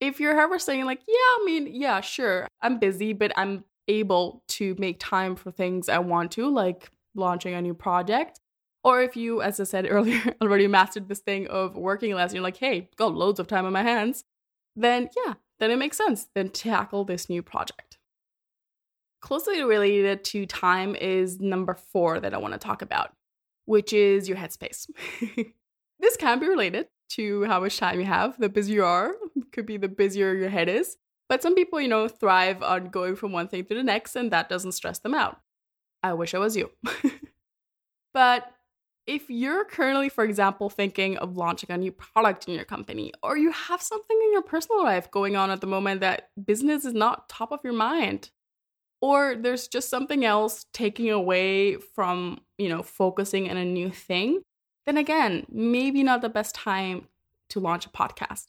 If 0.00 0.20
you're 0.20 0.38
ever 0.38 0.58
saying, 0.58 0.84
like, 0.84 1.02
yeah, 1.08 1.14
I 1.14 1.42
mean, 1.44 1.68
yeah, 1.72 2.00
sure, 2.00 2.46
I'm 2.60 2.78
busy, 2.78 3.12
but 3.12 3.32
I'm 3.36 3.64
able 3.88 4.44
to 4.48 4.76
make 4.78 5.00
time 5.00 5.34
for 5.34 5.50
things 5.50 5.88
I 5.88 5.98
want 5.98 6.32
to, 6.32 6.48
like 6.48 6.90
launching 7.14 7.54
a 7.54 7.62
new 7.62 7.74
project, 7.74 8.40
or 8.84 9.02
if 9.02 9.16
you, 9.16 9.42
as 9.42 9.58
I 9.58 9.64
said 9.64 9.86
earlier, 9.90 10.22
already 10.40 10.66
mastered 10.66 11.08
this 11.08 11.20
thing 11.20 11.48
of 11.48 11.76
working 11.76 12.14
less, 12.14 12.32
you're 12.32 12.42
like, 12.42 12.56
hey, 12.56 12.88
got 12.96 13.14
loads 13.14 13.40
of 13.40 13.46
time 13.46 13.66
on 13.66 13.72
my 13.72 13.82
hands, 13.82 14.24
then 14.76 15.08
yeah, 15.16 15.34
then 15.58 15.70
it 15.70 15.76
makes 15.76 15.96
sense. 15.96 16.28
Then 16.34 16.50
tackle 16.50 17.04
this 17.04 17.28
new 17.28 17.42
project. 17.42 17.98
Closely 19.20 19.62
related 19.64 20.22
to 20.24 20.46
time 20.46 20.94
is 20.94 21.40
number 21.40 21.74
four 21.74 22.20
that 22.20 22.34
I 22.34 22.38
want 22.38 22.54
to 22.54 22.58
talk 22.58 22.82
about, 22.82 23.12
which 23.64 23.92
is 23.92 24.28
your 24.28 24.38
headspace. 24.38 24.86
this 25.98 26.16
can 26.16 26.38
be 26.38 26.48
related 26.48 26.86
to 27.10 27.44
how 27.44 27.60
much 27.60 27.78
time 27.78 28.00
you 28.00 28.06
have. 28.06 28.38
The 28.38 28.48
busier 28.48 28.76
you 28.76 28.84
are, 28.84 29.14
could 29.52 29.66
be 29.66 29.76
the 29.76 29.88
busier 29.88 30.34
your 30.34 30.50
head 30.50 30.68
is. 30.68 30.96
But 31.28 31.42
some 31.42 31.54
people, 31.54 31.80
you 31.80 31.88
know, 31.88 32.08
thrive 32.08 32.62
on 32.62 32.88
going 32.88 33.16
from 33.16 33.32
one 33.32 33.48
thing 33.48 33.64
to 33.66 33.74
the 33.74 33.82
next, 33.82 34.16
and 34.16 34.30
that 34.30 34.48
doesn't 34.48 34.72
stress 34.72 34.98
them 34.98 35.14
out. 35.14 35.40
I 36.02 36.14
wish 36.14 36.34
I 36.34 36.38
was 36.38 36.56
you. 36.56 36.70
but 38.14 38.50
if 39.06 39.30
you're 39.30 39.64
currently, 39.64 40.08
for 40.08 40.22
example, 40.22 40.68
thinking 40.68 41.16
of 41.18 41.36
launching 41.36 41.70
a 41.70 41.78
new 41.78 41.92
product 41.92 42.46
in 42.46 42.54
your 42.54 42.64
company, 42.64 43.12
or 43.22 43.36
you 43.36 43.50
have 43.52 43.82
something 43.82 44.18
in 44.24 44.32
your 44.32 44.42
personal 44.42 44.82
life 44.84 45.10
going 45.10 45.34
on 45.34 45.50
at 45.50 45.60
the 45.60 45.66
moment 45.66 46.00
that 46.00 46.28
business 46.44 46.84
is 46.84 46.94
not 46.94 47.28
top 47.28 47.50
of 47.50 47.60
your 47.64 47.72
mind, 47.72 48.30
or 49.00 49.34
there's 49.34 49.68
just 49.68 49.88
something 49.88 50.24
else 50.24 50.66
taking 50.72 51.10
away 51.10 51.76
from, 51.76 52.40
you 52.58 52.68
know, 52.68 52.82
focusing 52.82 53.50
on 53.50 53.56
a 53.56 53.64
new 53.64 53.90
thing, 53.90 54.42
then 54.88 54.96
again, 54.96 55.44
maybe 55.50 56.02
not 56.02 56.22
the 56.22 56.30
best 56.30 56.54
time 56.54 57.08
to 57.50 57.60
launch 57.60 57.84
a 57.84 57.90
podcast. 57.90 58.46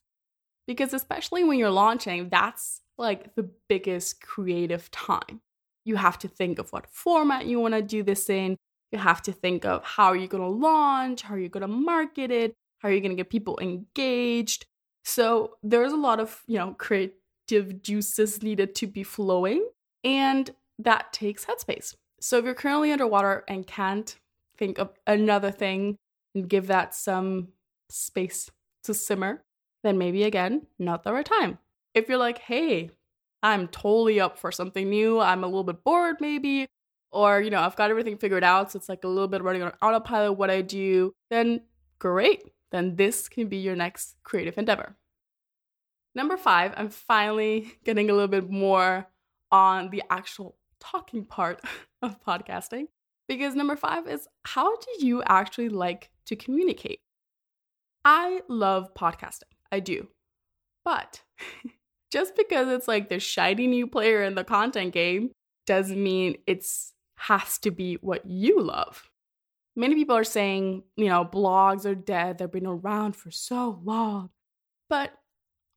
Because 0.66 0.94
especially 0.94 1.44
when 1.44 1.60
you're 1.60 1.70
launching, 1.70 2.30
that's 2.30 2.80
like 2.98 3.36
the 3.36 3.50
biggest 3.68 4.22
creative 4.22 4.90
time. 4.92 5.42
You 5.84 5.98
have 5.98 6.18
to 6.20 6.30
think 6.30 6.58
of 6.58 6.72
what 6.72 6.88
format 6.88 7.46
you 7.46 7.60
want 7.60 7.74
to 7.74 7.82
do 7.82 8.04
this 8.04 8.30
in. 8.30 8.56
You 8.94 9.00
have 9.00 9.22
to 9.24 9.34
think 9.34 9.66
of 9.66 9.84
how 9.84 10.06
are 10.06 10.16
you're 10.16 10.28
going 10.28 10.44
to 10.44 10.50
launch, 10.50 11.24
how 11.24 11.34
are 11.34 11.40
you're 11.40 11.50
going 11.50 11.62
to 11.62 11.68
market 11.68 12.32
it, 12.32 12.54
how 12.78 12.88
are 12.88 12.92
you're 12.94 13.02
going 13.02 13.12
to 13.12 13.18
get 13.18 13.30
people 13.30 13.60
engaged. 13.62 14.66
So 15.04 15.58
there's 15.62 15.92
a 15.92 15.98
lot 15.98 16.22
of, 16.22 16.42
you 16.48 16.58
know, 16.58 16.74
creative 16.78 17.82
juices 17.82 18.42
needed 18.42 18.76
to 18.76 18.88
be 18.88 19.04
flowing, 19.04 19.68
and 20.06 20.50
that 20.78 21.12
takes 21.12 21.46
headspace. 21.46 21.96
So 22.22 22.38
if 22.38 22.46
you're 22.46 22.54
currently 22.54 22.94
underwater 22.94 23.44
and 23.48 23.68
can't 23.68 24.16
think 24.58 24.78
of 24.78 24.92
another 25.06 25.52
thing 25.52 25.98
and 26.36 26.50
give 26.50 26.68
that 26.68 26.94
some 26.94 27.50
space 27.90 28.50
to 28.84 28.94
simmer, 28.94 29.44
then 29.84 29.98
maybe 29.98 30.24
again, 30.24 30.68
not 30.78 31.04
the 31.04 31.14
right 31.14 31.26
time. 31.26 31.58
If 31.94 32.08
you're 32.08 32.18
like, 32.18 32.40
hey, 32.40 32.92
I'm 33.42 33.68
totally 33.68 34.20
up 34.20 34.38
for 34.38 34.52
something 34.52 34.90
new, 34.90 35.20
I'm 35.20 35.44
a 35.44 35.48
little 35.48 35.64
bit 35.64 35.84
bored 35.84 36.18
maybe, 36.20 36.68
or, 37.12 37.42
you 37.42 37.50
know, 37.50 37.62
I've 37.62 37.76
got 37.76 37.90
everything 37.90 38.18
figured 38.18 38.44
out, 38.44 38.72
so 38.72 38.78
it's 38.78 38.90
like 38.90 39.04
a 39.04 39.08
little 39.08 39.28
bit 39.28 39.42
running 39.42 39.64
on 39.64 39.74
autopilot 39.82 40.38
what 40.38 40.50
I 40.50 40.62
do, 40.62 41.14
then 41.30 41.62
great. 41.98 42.44
Then 42.72 42.96
this 42.96 43.28
can 43.28 43.48
be 43.48 43.58
your 43.58 43.76
next 43.76 44.16
creative 44.24 44.58
endeavor. 44.58 44.96
Number 46.16 46.38
five, 46.38 46.74
I'm 46.78 46.90
finally 46.90 47.74
getting 47.86 48.10
a 48.10 48.14
little 48.14 48.28
bit 48.28 48.50
more 48.50 49.08
on 49.52 49.90
the 49.90 50.04
actual 50.10 50.56
talking 50.80 51.26
part 51.26 51.62
of 52.02 52.24
podcasting 52.24 52.88
because 53.28 53.56
number 53.56 53.76
five 53.76 54.08
is 54.08 54.28
how 54.44 54.76
do 54.78 55.06
you 55.06 55.24
actually 55.24 55.70
like 55.70 56.10
to 56.30 56.36
communicate? 56.36 57.02
I 58.06 58.42
love 58.48 58.94
podcasting. 58.94 59.52
I 59.72 59.82
do. 59.82 60.08
But 60.86 61.22
just 62.12 62.36
because 62.36 62.70
it's 62.70 62.88
like 62.88 63.10
the 63.10 63.20
shiny 63.20 63.68
new 63.68 63.88
player 63.88 64.24
in 64.24 64.36
the 64.36 64.44
content 64.44 64.94
game 64.94 65.32
doesn't 65.68 66.02
mean 66.02 66.38
it's 66.48 66.94
has 67.16 67.58
to 67.60 67.72
be 67.72 67.96
what 67.96 68.26
you 68.26 68.62
love. 68.62 69.10
Many 69.76 69.96
people 69.96 70.16
are 70.16 70.24
saying, 70.24 70.84
you 70.96 71.08
know, 71.08 71.26
blogs 71.26 71.86
are 71.86 71.96
dead, 71.96 72.38
they've 72.38 72.52
been 72.52 72.66
around 72.66 73.16
for 73.16 73.30
so 73.30 73.80
long. 73.84 74.30
But 74.90 75.12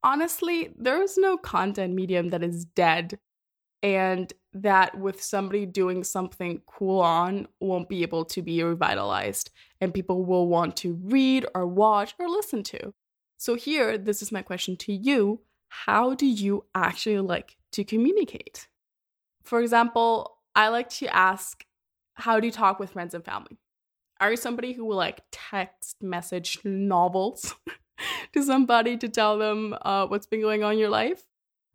honestly, 0.02 0.72
there 0.78 1.02
is 1.02 1.18
no 1.18 1.36
content 1.36 1.94
medium 1.94 2.30
that 2.30 2.42
is 2.42 2.64
dead 2.64 3.18
and 3.82 4.32
that 4.54 4.96
with 4.98 5.22
somebody 5.22 5.66
doing 5.66 6.04
something 6.04 6.62
cool 6.66 7.00
on 7.00 7.48
won't 7.60 7.88
be 7.88 8.02
able 8.02 8.24
to 8.24 8.42
be 8.42 8.62
revitalized 8.62 9.50
and 9.82 9.92
people 9.92 10.24
will 10.24 10.46
want 10.46 10.76
to 10.76 10.94
read 11.02 11.44
or 11.56 11.66
watch 11.66 12.14
or 12.18 12.28
listen 12.28 12.62
to. 12.62 12.94
So, 13.36 13.56
here, 13.56 13.98
this 13.98 14.22
is 14.22 14.30
my 14.30 14.40
question 14.40 14.76
to 14.76 14.92
you 14.92 15.40
How 15.68 16.14
do 16.14 16.24
you 16.24 16.64
actually 16.74 17.18
like 17.18 17.56
to 17.72 17.82
communicate? 17.84 18.68
For 19.42 19.60
example, 19.60 20.38
I 20.54 20.68
like 20.68 20.88
to 21.00 21.14
ask, 21.14 21.66
How 22.14 22.38
do 22.38 22.46
you 22.46 22.52
talk 22.52 22.78
with 22.78 22.90
friends 22.90 23.12
and 23.12 23.24
family? 23.24 23.58
Are 24.20 24.30
you 24.30 24.36
somebody 24.36 24.72
who 24.72 24.84
will 24.84 24.96
like 24.96 25.22
text 25.32 26.00
message 26.00 26.60
novels 26.64 27.56
to 28.32 28.42
somebody 28.44 28.96
to 28.98 29.08
tell 29.08 29.36
them 29.36 29.74
uh, 29.82 30.06
what's 30.06 30.26
been 30.26 30.40
going 30.40 30.62
on 30.62 30.74
in 30.74 30.78
your 30.78 30.90
life? 30.90 31.24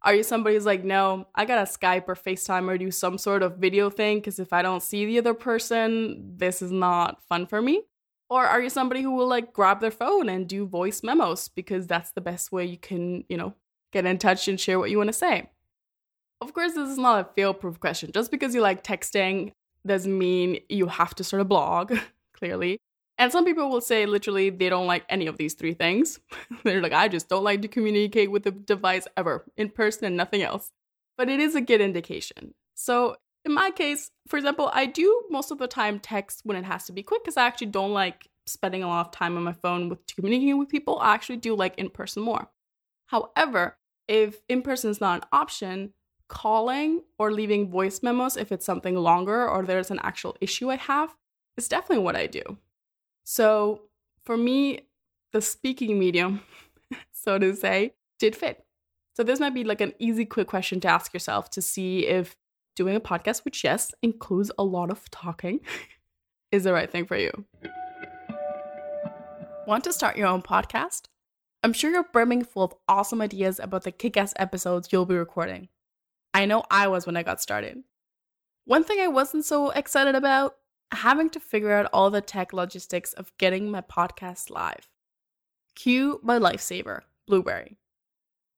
Are 0.04 0.16
you 0.16 0.24
somebody 0.24 0.56
who's 0.56 0.66
like, 0.66 0.86
no, 0.86 1.28
I 1.36 1.44
gotta 1.44 1.70
Skype 1.70 2.06
or 2.08 2.16
FaceTime 2.16 2.70
or 2.70 2.78
do 2.78 2.90
some 2.90 3.18
sort 3.18 3.44
of 3.44 3.58
video 3.58 3.90
thing 3.90 4.20
because 4.20 4.40
if 4.40 4.54
I 4.54 4.62
don't 4.62 4.82
see 4.82 5.06
the 5.06 5.18
other 5.18 5.34
person, 5.34 6.36
this 6.38 6.62
is 6.62 6.72
not 6.72 7.22
fun 7.28 7.48
for 7.48 7.62
me? 7.62 7.84
Or 8.30 8.46
are 8.46 8.62
you 8.62 8.70
somebody 8.70 9.02
who 9.02 9.12
will 9.12 9.28
like 9.28 9.54
grab 9.54 9.80
their 9.80 9.92
phone 9.92 10.28
and 10.30 10.48
do 10.48 10.68
voice 10.68 11.02
memos 11.04 11.48
because 11.48 11.88
that's 11.88 12.12
the 12.12 12.22
best 12.22 12.52
way 12.52 12.66
you 12.66 12.78
can, 12.78 13.24
you 13.30 13.38
know, 13.38 13.54
get 13.94 14.06
in 14.06 14.18
touch 14.18 14.48
and 14.48 14.60
share 14.60 14.80
what 14.80 14.90
you 14.90 14.98
want 14.98 15.08
to 15.08 15.14
say? 15.14 15.50
Of 16.42 16.54
course, 16.54 16.74
this 16.74 16.90
is 16.90 16.98
not 16.98 17.20
a 17.20 17.34
fail 17.36 17.54
proof 17.54 17.80
question. 17.80 18.12
Just 18.14 18.30
because 18.30 18.54
you 18.54 18.62
like 18.62 18.84
texting 18.84 19.54
doesn't 19.86 20.18
mean 20.18 20.60
you 20.70 20.88
have 20.88 21.16
to 21.16 21.24
start 21.24 21.42
a 21.42 21.46
blog, 21.46 21.98
clearly. 22.34 22.80
And 23.18 23.32
some 23.32 23.46
people 23.46 23.70
will 23.70 23.82
say 23.82 24.06
literally 24.06 24.52
they 24.52 24.70
don't 24.70 24.86
like 24.86 25.04
any 25.10 25.26
of 25.26 25.38
these 25.38 25.56
three 25.56 25.74
things. 25.74 26.20
They're 26.64 26.82
like, 26.82 26.94
I 26.94 27.08
just 27.08 27.30
don't 27.30 27.44
like 27.44 27.62
to 27.64 27.68
communicate 27.68 28.30
with 28.30 28.46
a 28.46 28.52
device 28.52 29.08
ever, 29.18 29.46
in 29.56 29.70
person 29.70 30.06
and 30.06 30.16
nothing 30.16 30.44
else. 30.44 30.72
But 31.18 31.30
it 31.30 31.40
is 31.40 31.56
a 31.56 31.62
good 31.62 31.82
indication. 31.82 32.54
So 32.76 33.16
in 33.48 33.54
my 33.54 33.72
case, 33.72 34.12
for 34.28 34.36
example, 34.36 34.70
I 34.74 34.86
do 34.86 35.24
most 35.30 35.52
of 35.52 35.58
the 35.58 35.68
time 35.68 36.00
text 36.00 36.42
when 36.44 36.58
it 36.58 36.66
has 36.66 36.86
to 36.86 36.92
be 36.92 37.02
quick 37.02 37.24
because 37.24 37.38
I 37.38 37.48
actually 37.48 37.68
don't 37.68 37.94
like 37.94 38.28
spending 38.46 38.84
a 38.84 38.88
lot 38.88 39.06
of 39.08 39.14
time 39.14 39.38
on 39.38 39.44
my 39.44 39.54
phone 39.54 39.88
with 39.88 40.00
communicating 40.14 40.60
with 40.60 40.68
people. 40.68 41.00
I 41.00 41.14
actually 41.14 41.38
do 41.38 41.56
like 41.56 41.78
in 41.78 41.90
person 41.90 42.24
more. 42.24 42.50
However, 43.06 43.78
if 44.10 44.42
in 44.50 44.62
person 44.62 44.92
is 44.92 45.00
not 45.00 45.22
an 45.22 45.30
option, 45.32 45.94
calling 46.28 47.04
or 47.18 47.32
leaving 47.32 47.72
voice 47.72 48.04
memos 48.04 48.36
if 48.36 48.52
it's 48.52 48.66
something 48.66 48.96
longer 48.96 49.48
or 49.48 49.64
there's 49.64 49.92
an 49.92 50.00
actual 50.04 50.36
issue 50.42 50.70
I 50.70 50.76
have 50.76 51.16
is 51.56 51.70
definitely 51.70 52.04
what 52.04 52.18
I 52.18 52.28
do. 52.28 52.42
So 53.24 53.84
for 54.26 54.36
me, 54.36 54.90
the 55.32 55.42
speaking 55.42 55.98
medium, 55.98 56.42
so 57.14 57.40
to 57.40 57.56
say, 57.56 57.94
did 58.20 58.36
fit. 58.36 58.66
So 59.16 59.24
this 59.24 59.40
might 59.40 59.54
be 59.54 59.64
like 59.64 59.80
an 59.80 59.94
easy, 60.00 60.26
quick 60.26 60.48
question 60.48 60.82
to 60.82 60.90
ask 60.90 61.14
yourself 61.14 61.50
to 61.52 61.62
see 61.62 62.06
if 62.08 62.36
doing 62.78 62.96
a 62.96 63.02
podcast, 63.02 63.44
which 63.44 63.66
yes, 63.66 63.92
includes 64.02 64.52
a 64.58 64.64
lot 64.64 64.90
of 64.90 65.10
talking, 65.12 65.60
is 66.54 66.64
the 66.64 66.72
right 66.72 66.90
thing 66.90 67.06
for 67.06 67.18
you. 67.18 67.32
Want 69.68 69.84
to 69.84 69.92
start 69.92 70.16
your 70.16 70.28
own 70.28 70.42
podcast? 70.42 71.08
I'm 71.64 71.74
sure 71.74 71.92
you're 71.92 72.06
brimming 72.14 72.46
full 72.46 72.64
of 72.64 72.74
awesome 72.88 73.22
ideas 73.22 73.60
about 73.60 73.84
the 73.84 73.92
kick 73.92 74.16
ass 74.16 74.34
episodes 74.38 74.90
you'll 74.92 75.06
be 75.06 75.18
recording. 75.18 75.68
I 76.34 76.46
know 76.46 76.64
I 76.72 76.88
was 76.88 77.06
when 77.06 77.18
I 77.18 77.24
got 77.24 77.42
started. 77.42 77.84
One 78.66 78.84
thing 78.84 79.02
I 79.02 79.08
wasn't 79.08 79.44
so 79.44 79.72
excited 79.72 80.16
about 80.16 80.56
having 80.92 81.30
to 81.32 81.40
figure 81.40 81.74
out 81.74 81.90
all 81.92 82.10
the 82.10 82.22
tech 82.22 82.54
logistics 82.54 83.12
of 83.14 83.36
getting 83.38 83.72
my 83.72 83.82
podcast 83.82 84.50
live. 84.50 84.88
Cue 85.76 86.20
my 86.24 86.38
lifesaver, 86.38 87.02
Blubrry. 87.26 87.78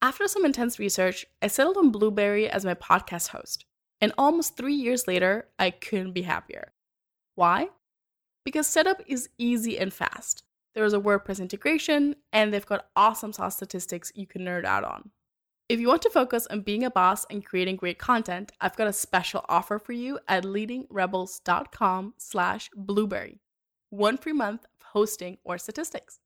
After 0.02 0.28
some 0.28 0.46
intense 0.46 0.78
research, 0.78 1.26
I 1.42 1.48
settled 1.48 1.78
on 1.78 1.92
Blubrry 1.92 2.50
as 2.50 2.66
my 2.66 2.74
podcast 2.74 3.30
host. 3.30 3.66
And 4.02 4.14
almost 4.18 4.56
three 4.56 4.76
years 4.76 5.08
later, 5.08 5.48
I 5.58 5.72
couldn't 5.72 6.14
be 6.14 6.22
happier. 6.22 6.72
Why? 7.36 7.70
Because 8.46 8.68
setup 8.68 9.02
is 9.08 9.30
easy 9.38 9.78
and 9.78 9.94
fast. 9.94 10.44
There 10.76 10.86
is 10.86 10.94
a 10.94 11.00
WordPress 11.00 11.42
integration, 11.42 12.16
and 12.32 12.54
they've 12.54 12.66
got 12.66 12.90
awesome 12.96 13.34
SaaS 13.34 13.56
statistics 13.56 14.12
you 14.16 14.28
can 14.28 14.44
nerd 14.44 14.66
out 14.66 14.84
on. 14.84 15.12
If 15.68 15.80
you 15.80 15.88
want 15.88 16.02
to 16.04 16.10
focus 16.10 16.48
on 16.48 16.62
being 16.62 16.84
a 16.84 16.90
boss 16.90 17.26
and 17.30 17.46
creating 17.46 17.76
great 17.76 18.00
content, 18.00 18.52
I've 18.60 18.76
got 18.76 18.88
a 18.88 18.94
special 18.94 19.46
offer 19.48 19.78
for 19.78 19.94
you 19.94 20.18
at 20.28 20.44
leadingrebels.com 20.44 22.14
slash 22.18 22.70
blubrry. 22.76 23.40
One 23.92 24.18
free 24.18 24.34
month 24.34 24.64
of 24.64 24.88
hosting 24.94 25.38
or 25.44 25.58
statistics. 25.58 26.20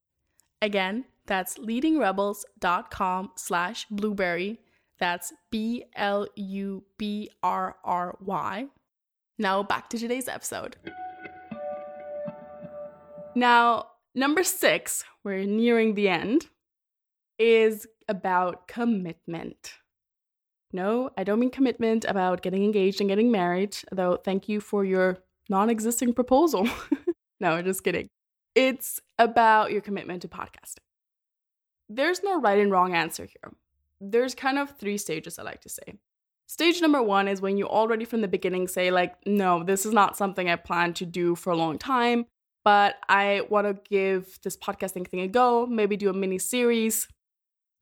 Again, 0.62 1.06
that's 1.26 1.58
leadingrebels.com 1.58 3.32
slash 3.36 3.86
blubrry. 3.90 4.60
That's 5.00 5.34
B 5.52 5.86
L 5.96 6.28
U 6.36 6.84
B 6.98 7.30
R 7.42 7.76
R 7.84 8.18
Y. 8.22 8.68
Now 9.38 9.64
back 9.64 9.90
to 9.90 9.98
today's 9.98 10.28
episode. 10.28 10.78
Now, 13.36 13.88
number 14.14 14.44
six, 14.44 15.04
we're 15.24 15.44
nearing 15.44 15.96
the 15.96 16.08
end, 16.08 16.48
is 17.40 17.88
about 18.08 18.68
commitment. 18.68 19.74
No, 20.72 21.10
I 21.18 21.24
don't 21.24 21.40
mean 21.40 21.50
commitment 21.50 22.06
about 22.06 22.42
getting 22.42 22.64
engaged 22.64 23.00
and 23.00 23.10
getting 23.10 23.32
married, 23.32 23.78
though 23.92 24.18
thank 24.18 24.50
you 24.50 24.60
for 24.60 24.86
your 24.86 25.20
non 25.50 25.70
existing 25.70 26.14
proposal. 26.14 26.68
no, 27.40 27.62
just 27.62 27.84
kidding. 27.84 28.08
It's 28.56 29.00
about 29.18 29.72
your 29.72 29.82
commitment 29.82 30.22
to 30.24 30.28
podcasting. 30.28 30.78
There's 31.90 32.24
no 32.24 32.40
right 32.40 32.60
and 32.60 32.72
wrong 32.72 32.94
answer 32.94 33.26
here. 33.26 33.54
There's 34.06 34.36
kind 34.36 34.60
of 34.60 34.78
three 34.78 34.98
stages 34.98 35.40
I 35.40 35.44
like 35.44 35.62
to 35.62 35.70
say. 35.70 35.94
Stage 36.48 36.82
number 36.82 37.02
one 37.02 37.28
is 37.28 37.42
when 37.42 37.58
you 37.58 37.68
already 37.68 38.04
from 38.04 38.22
the 38.22 38.28
beginning 38.28 38.68
say, 38.68 38.92
like, 38.92 39.16
no, 39.26 39.64
this 39.64 39.86
is 39.86 39.94
not 39.94 40.18
something 40.18 40.50
I 40.50 40.58
plan 40.58 40.94
to 40.96 41.06
do 41.06 41.36
for 41.36 41.52
a 41.52 41.56
long 41.56 41.78
time, 41.78 42.26
but 42.66 42.96
I 43.08 43.44
want 43.50 43.68
to 43.68 43.80
give 43.90 44.40
this 44.44 44.58
podcasting 44.58 45.08
thing 45.08 45.22
a 45.22 45.28
go, 45.28 45.66
maybe 45.66 45.96
do 45.96 46.10
a 46.10 46.14
mini 46.14 46.38
series, 46.38 47.08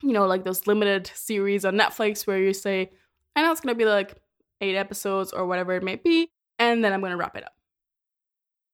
you 0.04 0.14
know, 0.14 0.28
like 0.28 0.44
those 0.46 0.68
limited 0.68 1.12
series 1.14 1.66
on 1.66 1.76
Netflix 1.76 2.28
where 2.28 2.38
you 2.38 2.54
say, 2.54 2.92
I 3.36 3.42
know 3.42 3.52
it's 3.52 3.62
going 3.62 3.74
to 3.74 3.78
be 3.78 3.86
like 3.86 4.22
eight 4.62 4.76
episodes 4.76 5.34
or 5.34 5.48
whatever 5.48 5.74
it 5.74 5.84
may 5.84 5.96
be, 5.96 6.30
and 6.60 6.84
then 6.84 6.94
I'm 6.94 7.00
going 7.00 7.12
to 7.12 7.18
wrap 7.18 7.36
it 7.36 7.44
up. 7.44 7.56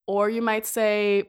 Or 0.06 0.30
you 0.30 0.42
might 0.42 0.66
say, 0.66 1.24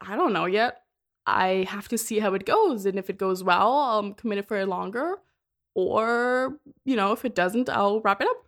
I 0.00 0.16
don't 0.16 0.32
know 0.32 0.46
yet. 0.46 0.82
I 1.26 1.66
have 1.68 1.88
to 1.88 1.98
see 1.98 2.18
how 2.18 2.34
it 2.34 2.44
goes. 2.44 2.86
And 2.86 2.98
if 2.98 3.08
it 3.10 3.18
goes 3.18 3.44
well, 3.44 3.72
I'll 3.72 4.12
commit 4.14 4.38
it 4.38 4.48
for 4.48 4.64
longer. 4.66 5.18
Or, 5.74 6.58
you 6.84 6.96
know, 6.96 7.12
if 7.12 7.24
it 7.24 7.34
doesn't, 7.34 7.68
I'll 7.68 8.00
wrap 8.00 8.20
it 8.20 8.28
up. 8.28 8.44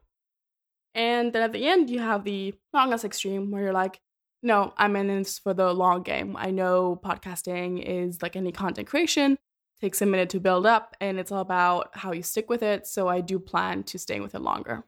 And 0.94 1.32
then 1.32 1.42
at 1.42 1.52
the 1.52 1.66
end, 1.66 1.88
you 1.88 2.00
have 2.00 2.24
the 2.24 2.54
longest 2.72 3.04
extreme 3.04 3.50
where 3.50 3.62
you're 3.62 3.72
like, 3.72 4.00
no, 4.42 4.74
I'm 4.76 4.96
in 4.96 5.06
this 5.06 5.38
for 5.38 5.54
the 5.54 5.72
long 5.72 6.02
game. 6.02 6.36
I 6.36 6.50
know 6.50 7.00
podcasting 7.02 7.82
is 7.82 8.22
like 8.22 8.34
any 8.36 8.52
content 8.52 8.88
creation, 8.88 9.38
takes 9.80 10.02
a 10.02 10.06
minute 10.06 10.30
to 10.30 10.40
build 10.40 10.66
up, 10.66 10.96
and 11.00 11.18
it's 11.18 11.30
all 11.30 11.40
about 11.40 11.90
how 11.94 12.12
you 12.12 12.22
stick 12.22 12.50
with 12.50 12.62
it. 12.62 12.86
So 12.86 13.08
I 13.08 13.20
do 13.20 13.38
plan 13.38 13.84
to 13.84 13.98
stay 13.98 14.20
with 14.20 14.34
it 14.34 14.40
longer. 14.40 14.84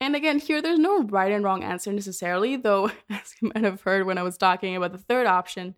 And 0.00 0.14
again, 0.14 0.38
here 0.38 0.60
there's 0.60 0.78
no 0.78 1.02
right 1.04 1.32
and 1.32 1.44
wrong 1.44 1.62
answer 1.62 1.92
necessarily, 1.92 2.56
though, 2.56 2.90
as 3.10 3.34
you 3.40 3.50
might 3.54 3.64
have 3.64 3.82
heard 3.82 4.04
when 4.04 4.18
I 4.18 4.22
was 4.22 4.36
talking 4.36 4.76
about 4.76 4.92
the 4.92 4.98
third 4.98 5.26
option, 5.26 5.76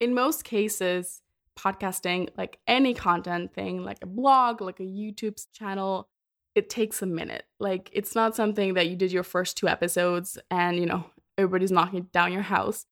in 0.00 0.14
most 0.14 0.44
cases, 0.44 1.21
podcasting, 1.58 2.28
like 2.36 2.58
any 2.66 2.94
content 2.94 3.54
thing, 3.54 3.84
like 3.84 3.98
a 4.02 4.06
blog, 4.06 4.60
like 4.60 4.80
a 4.80 4.84
YouTube 4.84 5.44
channel, 5.52 6.08
it 6.54 6.68
takes 6.68 7.02
a 7.02 7.06
minute. 7.06 7.44
Like 7.60 7.90
it's 7.92 8.14
not 8.14 8.36
something 8.36 8.74
that 8.74 8.88
you 8.88 8.96
did 8.96 9.12
your 9.12 9.22
first 9.22 9.56
two 9.56 9.68
episodes 9.68 10.38
and, 10.50 10.78
you 10.78 10.86
know, 10.86 11.06
everybody's 11.38 11.72
knocking 11.72 12.08
down 12.12 12.32
your 12.32 12.42
house. 12.42 12.86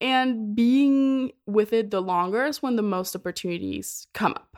And 0.00 0.54
being 0.54 1.32
with 1.46 1.72
it 1.72 1.90
the 1.90 2.02
longer 2.02 2.44
is 2.44 2.62
when 2.62 2.76
the 2.76 2.82
most 2.82 3.16
opportunities 3.16 4.06
come 4.14 4.32
up. 4.32 4.56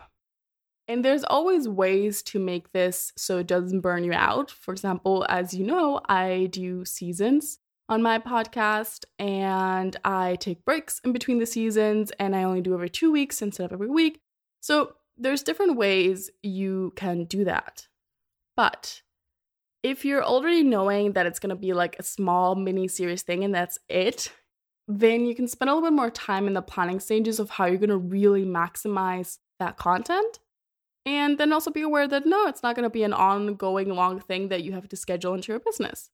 And 0.88 1.04
there's 1.04 1.24
always 1.24 1.68
ways 1.68 2.22
to 2.24 2.38
make 2.38 2.72
this 2.72 3.12
so 3.16 3.38
it 3.38 3.46
doesn't 3.46 3.82
burn 3.82 4.04
you 4.04 4.12
out. 4.14 4.50
For 4.50 4.72
example, 4.72 5.26
as 5.28 5.52
you 5.52 5.66
know, 5.66 6.00
I 6.08 6.48
do 6.50 6.84
seasons 6.86 7.58
on 7.88 8.02
my 8.02 8.18
podcast 8.18 9.04
and 9.18 9.96
I 10.04 10.36
take 10.36 10.64
breaks 10.64 11.00
in 11.04 11.12
between 11.12 11.38
the 11.38 11.46
seasons 11.46 12.10
and 12.18 12.36
I 12.36 12.42
only 12.42 12.60
do 12.60 12.74
every 12.74 12.90
two 12.90 13.10
weeks 13.10 13.40
instead 13.40 13.64
of 13.64 13.72
every 13.72 13.88
week. 13.88 14.20
So 14.60 14.94
there's 15.16 15.42
different 15.42 15.76
ways 15.76 16.30
you 16.42 16.92
can 16.96 17.24
do 17.24 17.44
that. 17.44 17.88
But 18.56 19.02
if 19.82 20.04
you're 20.04 20.24
already 20.24 20.62
knowing 20.62 21.12
that 21.12 21.26
it's 21.26 21.38
going 21.38 21.50
to 21.50 21.56
be 21.56 21.72
like 21.72 21.96
a 21.98 22.02
small 22.02 22.54
mini 22.54 22.88
series 22.88 23.22
thing 23.22 23.44
and 23.44 23.54
that's 23.54 23.78
it, 23.88 24.32
then 24.86 25.24
you 25.24 25.34
can 25.34 25.48
spend 25.48 25.70
a 25.70 25.74
little 25.74 25.88
bit 25.88 25.96
more 25.96 26.10
time 26.10 26.46
in 26.46 26.54
the 26.54 26.62
planning 26.62 27.00
stages 27.00 27.38
of 27.38 27.50
how 27.50 27.66
you're 27.66 27.76
going 27.76 27.88
to 27.88 27.96
really 27.96 28.44
maximize 28.44 29.38
that 29.60 29.76
content. 29.76 30.38
And 31.06 31.38
then 31.38 31.52
also 31.52 31.70
be 31.70 31.82
aware 31.82 32.06
that 32.06 32.26
no, 32.26 32.48
it's 32.48 32.62
not 32.62 32.74
going 32.74 32.84
to 32.84 32.90
be 32.90 33.02
an 33.02 33.14
ongoing 33.14 33.88
long 33.88 34.20
thing 34.20 34.48
that 34.48 34.62
you 34.62 34.72
have 34.72 34.88
to 34.88 34.96
schedule 34.96 35.34
into 35.34 35.52
your 35.52 35.60
business. 35.60 36.10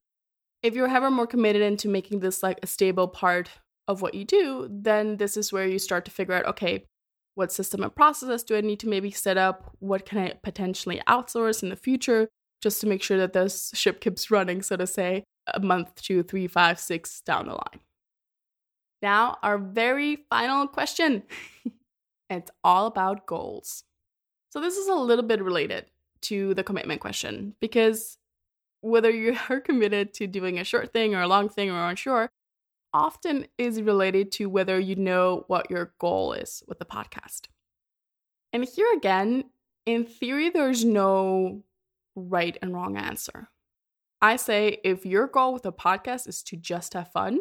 If 0.64 0.74
you're 0.74 0.88
ever 0.88 1.10
more 1.10 1.26
committed 1.26 1.60
into 1.60 1.90
making 1.90 2.20
this 2.20 2.42
like 2.42 2.58
a 2.62 2.66
stable 2.66 3.06
part 3.06 3.50
of 3.86 4.00
what 4.00 4.14
you 4.14 4.24
do, 4.24 4.66
then 4.70 5.18
this 5.18 5.36
is 5.36 5.52
where 5.52 5.66
you 5.66 5.78
start 5.78 6.06
to 6.06 6.10
figure 6.10 6.34
out 6.34 6.46
okay, 6.46 6.86
what 7.34 7.52
system 7.52 7.82
and 7.82 7.94
processes 7.94 8.42
do 8.42 8.56
I 8.56 8.62
need 8.62 8.80
to 8.80 8.88
maybe 8.88 9.10
set 9.10 9.36
up? 9.36 9.76
What 9.80 10.06
can 10.06 10.18
I 10.18 10.32
potentially 10.42 11.02
outsource 11.06 11.62
in 11.62 11.68
the 11.68 11.76
future 11.76 12.28
just 12.62 12.80
to 12.80 12.86
make 12.86 13.02
sure 13.02 13.18
that 13.18 13.34
this 13.34 13.72
ship 13.74 14.00
keeps 14.00 14.30
running, 14.30 14.62
so 14.62 14.76
to 14.76 14.86
say, 14.86 15.24
a 15.52 15.60
month, 15.60 15.96
two, 15.96 16.22
three, 16.22 16.46
five, 16.46 16.80
six 16.80 17.20
down 17.20 17.46
the 17.46 17.52
line. 17.52 17.80
Now, 19.02 19.36
our 19.42 19.58
very 19.58 20.24
final 20.30 20.66
question. 20.66 21.24
it's 22.30 22.50
all 22.64 22.86
about 22.86 23.26
goals. 23.26 23.84
So, 24.48 24.62
this 24.62 24.78
is 24.78 24.88
a 24.88 24.94
little 24.94 25.26
bit 25.26 25.42
related 25.42 25.84
to 26.22 26.54
the 26.54 26.64
commitment 26.64 27.02
question 27.02 27.54
because 27.60 28.16
whether 28.84 29.10
you 29.10 29.36
are 29.48 29.60
committed 29.60 30.12
to 30.14 30.26
doing 30.26 30.58
a 30.58 30.64
short 30.64 30.92
thing 30.92 31.14
or 31.14 31.22
a 31.22 31.28
long 31.28 31.48
thing 31.48 31.70
or 31.70 31.88
unsure, 31.88 32.30
often 32.92 33.46
is 33.58 33.82
related 33.82 34.30
to 34.32 34.46
whether 34.46 34.78
you 34.78 34.94
know 34.94 35.44
what 35.48 35.70
your 35.70 35.94
goal 35.98 36.32
is 36.32 36.62
with 36.68 36.78
the 36.78 36.84
podcast. 36.84 37.46
And 38.52 38.64
here 38.64 38.92
again, 38.94 39.44
in 39.84 40.04
theory, 40.04 40.50
there's 40.50 40.84
no 40.84 41.64
right 42.14 42.56
and 42.62 42.72
wrong 42.72 42.96
answer. 42.96 43.48
I 44.22 44.36
say 44.36 44.78
if 44.84 45.04
your 45.04 45.26
goal 45.26 45.52
with 45.52 45.66
a 45.66 45.72
podcast 45.72 46.28
is 46.28 46.42
to 46.44 46.56
just 46.56 46.94
have 46.94 47.10
fun, 47.10 47.40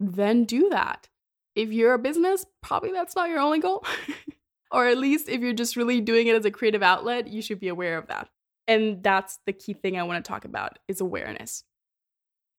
then 0.00 0.44
do 0.44 0.70
that. 0.70 1.08
If 1.54 1.70
you're 1.70 1.94
a 1.94 1.98
business, 1.98 2.46
probably 2.62 2.92
that's 2.92 3.14
not 3.14 3.28
your 3.28 3.38
only 3.40 3.60
goal. 3.60 3.84
or 4.70 4.88
at 4.88 4.98
least 4.98 5.28
if 5.28 5.40
you're 5.40 5.52
just 5.52 5.76
really 5.76 6.00
doing 6.00 6.26
it 6.26 6.34
as 6.34 6.44
a 6.44 6.50
creative 6.50 6.82
outlet, 6.82 7.28
you 7.28 7.42
should 7.42 7.60
be 7.60 7.68
aware 7.68 7.98
of 7.98 8.06
that. 8.08 8.28
And 8.66 9.02
that's 9.02 9.38
the 9.46 9.52
key 9.52 9.74
thing 9.74 9.98
I 9.98 10.04
want 10.04 10.24
to 10.24 10.28
talk 10.28 10.44
about 10.44 10.78
is 10.88 11.00
awareness. 11.00 11.64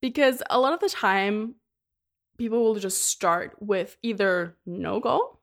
Because 0.01 0.43
a 0.49 0.59
lot 0.59 0.73
of 0.73 0.79
the 0.79 0.89
time 0.89 1.55
people 2.37 2.63
will 2.63 2.75
just 2.75 3.03
start 3.03 3.55
with 3.59 3.97
either 4.03 4.55
no 4.65 4.99
goal 4.99 5.39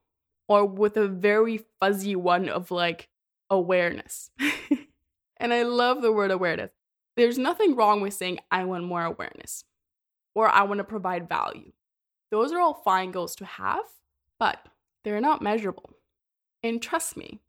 or 0.49 0.65
with 0.65 0.97
a 0.97 1.09
very 1.09 1.65
fuzzy 1.81 2.15
one 2.15 2.49
of 2.49 2.71
like 2.71 3.09
awareness. 3.51 4.31
and 5.37 5.53
I 5.53 5.63
love 5.63 6.03
the 6.03 6.13
word 6.13 6.31
awareness. 6.31 6.71
There's 7.17 7.39
nothing 7.39 7.75
wrong 7.75 8.01
with 8.01 8.15
saying, 8.15 8.39
I 8.51 8.65
want 8.65 8.85
more 8.85 9.05
awareness 9.05 9.65
or 10.35 10.49
I 10.49 10.63
want 10.63 10.79
to 10.79 10.85
provide 10.85 11.29
value. 11.29 11.73
Those 12.31 12.53
are 12.53 12.61
all 12.61 12.75
fine 12.75 13.11
goals 13.11 13.37
to 13.37 13.45
have, 13.45 13.85
but 14.39 14.67
they're 15.05 15.21
not 15.21 15.43
measurable. 15.43 15.91
And 16.63 16.81
trust 16.81 17.17
me, 17.17 17.41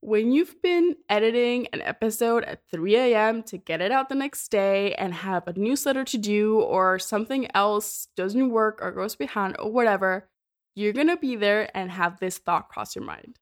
when 0.00 0.32
you've 0.32 0.60
been 0.62 0.96
editing 1.08 1.66
an 1.72 1.82
episode 1.82 2.44
at 2.44 2.62
3 2.70 2.96
a.m. 2.96 3.42
to 3.44 3.58
get 3.58 3.82
it 3.82 3.92
out 3.92 4.08
the 4.08 4.14
next 4.14 4.48
day 4.48 4.94
and 4.94 5.12
have 5.12 5.46
a 5.46 5.52
newsletter 5.52 6.04
to 6.04 6.18
do 6.18 6.60
or 6.60 6.98
something 6.98 7.54
else 7.54 8.08
doesn't 8.16 8.50
work 8.50 8.78
or 8.80 8.92
goes 8.92 9.14
behind 9.14 9.56
or 9.58 9.70
whatever, 9.70 10.28
you're 10.74 10.94
gonna 10.94 11.18
be 11.18 11.36
there 11.36 11.74
and 11.76 11.90
have 11.90 12.18
this 12.18 12.38
thought 12.38 12.68
cross 12.68 12.96
your 12.96 13.04
mind. 13.04 13.38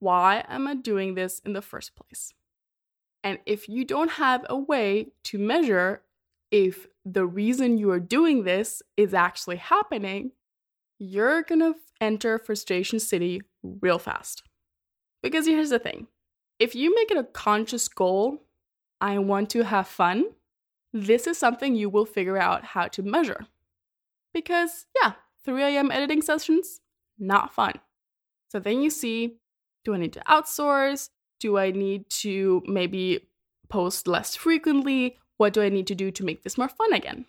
Why 0.00 0.44
am 0.48 0.66
I 0.66 0.74
doing 0.76 1.14
this 1.14 1.40
in 1.40 1.52
the 1.52 1.62
first 1.62 1.92
place? 1.94 2.32
And 3.22 3.38
if 3.44 3.68
you 3.68 3.84
don't 3.84 4.12
have 4.12 4.46
a 4.48 4.56
way 4.56 5.08
to 5.24 5.38
measure 5.38 6.02
if 6.50 6.86
the 7.04 7.26
reason 7.26 7.76
you 7.76 7.90
are 7.90 8.00
doing 8.00 8.44
this 8.44 8.82
is 8.96 9.12
actually 9.12 9.56
happening, 9.56 10.32
you're 10.98 11.42
gonna 11.42 11.74
enter 12.00 12.38
frustration 12.38 12.98
city 12.98 13.42
real 13.62 13.98
fast. 13.98 14.42
Because 15.22 15.46
here's 15.46 15.70
the 15.70 15.78
thing 15.78 16.06
if 16.58 16.74
you 16.74 16.94
make 16.94 17.10
it 17.10 17.16
a 17.16 17.24
conscious 17.24 17.88
goal, 17.88 18.42
I 19.00 19.18
want 19.18 19.50
to 19.50 19.64
have 19.64 19.86
fun, 19.86 20.24
this 20.92 21.26
is 21.26 21.38
something 21.38 21.74
you 21.74 21.88
will 21.88 22.06
figure 22.06 22.38
out 22.38 22.64
how 22.64 22.88
to 22.88 23.02
measure. 23.02 23.46
Because, 24.32 24.86
yeah, 25.00 25.12
3 25.44 25.62
a.m. 25.62 25.90
editing 25.90 26.22
sessions, 26.22 26.80
not 27.18 27.54
fun. 27.54 27.74
So 28.48 28.58
then 28.58 28.82
you 28.82 28.90
see 28.90 29.38
do 29.84 29.94
I 29.94 29.98
need 29.98 30.12
to 30.14 30.22
outsource? 30.28 31.08
Do 31.40 31.56
I 31.56 31.70
need 31.70 32.10
to 32.10 32.62
maybe 32.66 33.28
post 33.70 34.06
less 34.06 34.34
frequently? 34.36 35.16
What 35.38 35.52
do 35.52 35.62
I 35.62 35.68
need 35.68 35.86
to 35.86 35.94
do 35.94 36.10
to 36.10 36.24
make 36.24 36.42
this 36.42 36.58
more 36.58 36.68
fun 36.68 36.92
again? 36.92 37.26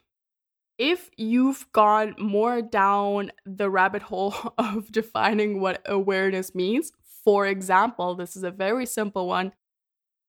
If 0.77 1.09
you've 1.15 1.65
gone 1.73 2.15
more 2.17 2.61
down 2.61 3.31
the 3.45 3.69
rabbit 3.69 4.01
hole 4.01 4.33
of 4.57 4.91
defining 4.91 5.61
what 5.61 5.81
awareness 5.85 6.55
means, 6.55 6.91
for 7.23 7.47
example, 7.47 8.15
this 8.15 8.35
is 8.35 8.43
a 8.43 8.51
very 8.51 8.85
simple 8.85 9.27
one. 9.27 9.53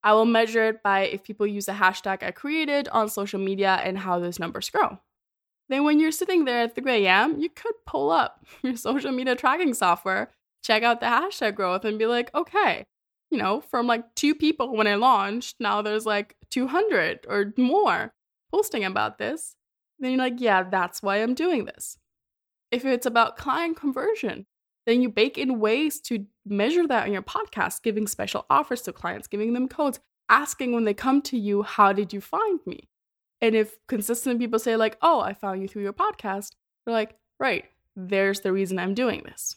I 0.03 0.15
will 0.15 0.25
measure 0.25 0.65
it 0.65 0.83
by 0.83 1.01
if 1.03 1.23
people 1.23 1.47
use 1.47 1.69
a 1.69 1.75
hashtag 1.75 2.23
I 2.23 2.31
created 2.31 2.89
on 2.89 3.09
social 3.09 3.39
media 3.39 3.81
and 3.85 3.99
how 3.99 4.19
those 4.19 4.39
numbers 4.39 4.71
grow. 4.71 4.99
Then, 5.69 5.85
when 5.85 6.01
you're 6.01 6.11
sitting 6.11 6.45
there 6.45 6.63
at 6.63 6.75
3 6.75 7.07
a.m., 7.07 7.39
you 7.39 7.49
could 7.49 7.75
pull 7.87 8.11
up 8.11 8.45
your 8.63 8.77
social 8.77 9.13
media 9.13 9.37
tracking 9.37 9.75
software, 9.75 10.31
check 10.65 10.83
out 10.83 11.01
the 11.01 11.07
hashtag 11.07 11.55
growth, 11.55 11.85
and 11.85 11.99
be 11.99 12.07
like, 12.07 12.35
okay, 12.35 12.87
you 13.31 13.39
know, 13.39 13.61
from 13.61 13.87
like 13.87 14.15
two 14.15 14.35
people 14.35 14.75
when 14.75 14.89
I 14.89 14.97
launched, 14.97 15.57
now 15.61 15.83
there's 15.83 16.07
like 16.07 16.35
200 16.51 17.27
or 17.29 17.55
more 17.57 18.13
posting 18.51 18.85
about 18.85 19.19
this. 19.19 19.55
Then 20.01 20.13
you're 20.13 20.19
like, 20.19 20.41
yeah, 20.41 20.65
that's 20.65 21.03
why 21.03 21.19
I'm 21.19 21.35
doing 21.35 21.67
this. 21.67 21.97
If 22.71 22.85
it's 22.85 23.07
about 23.07 23.37
client 23.37 23.77
conversion, 23.77 24.47
then 24.87 25.03
you 25.03 25.09
bake 25.09 25.39
in 25.39 25.61
ways 25.61 26.01
to 26.01 26.27
measure 26.47 26.87
that 26.87 27.07
on 27.07 27.13
your 27.13 27.23
podcast, 27.23 27.83
giving 27.83 28.07
special 28.07 28.47
offers 28.49 28.83
to 28.83 28.93
clients, 28.93 29.29
giving 29.29 29.53
them 29.53 29.69
codes, 29.69 30.01
asking 30.29 30.73
when 30.73 30.85
they 30.85 30.95
come 30.95 31.21
to 31.23 31.39
you, 31.39 31.63
How 31.63 31.93
did 31.93 32.13
you 32.13 32.21
find 32.21 32.61
me? 32.67 32.89
And 33.41 33.55
if 33.55 33.77
consistent 33.87 34.39
people 34.39 34.59
say, 34.59 34.77
like, 34.77 34.97
Oh, 35.03 35.21
I 35.21 35.35
found 35.35 35.63
you 35.63 35.69
through 35.69 35.83
your 35.83 35.93
podcast, 35.93 36.51
they're 36.85 36.95
like, 36.95 37.17
Right, 37.39 37.67
there's 37.97 38.41
the 38.41 38.53
reason 38.53 38.79
I'm 38.79 38.95
doing 38.95 39.23
this. 39.25 39.57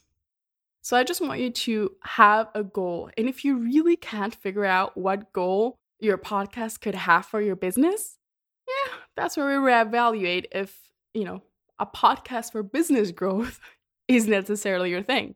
So 0.81 0.97
I 0.97 1.05
just 1.05 1.21
want 1.21 1.39
you 1.39 1.49
to 1.49 1.91
have 2.03 2.49
a 2.53 2.63
goal. 2.63 3.09
And 3.17 3.29
if 3.29 3.45
you 3.45 3.55
really 3.55 3.95
can't 3.95 4.35
figure 4.35 4.65
out 4.65 4.97
what 4.97 5.31
goal 5.31 5.77
your 5.99 6.17
podcast 6.17 6.81
could 6.81 6.95
have 6.95 7.25
for 7.25 7.41
your 7.41 7.55
business, 7.55 8.17
yeah, 8.67 8.93
that's 9.15 9.37
where 9.37 9.47
we 9.47 9.65
reevaluate 9.65 10.45
if, 10.51 10.77
you 11.13 11.23
know, 11.23 11.41
a 11.79 11.85
podcast 11.85 12.51
for 12.51 12.63
business 12.63 13.11
growth 13.11 13.61
is 14.15 14.27
necessarily 14.27 14.89
your 14.89 15.03
thing. 15.03 15.35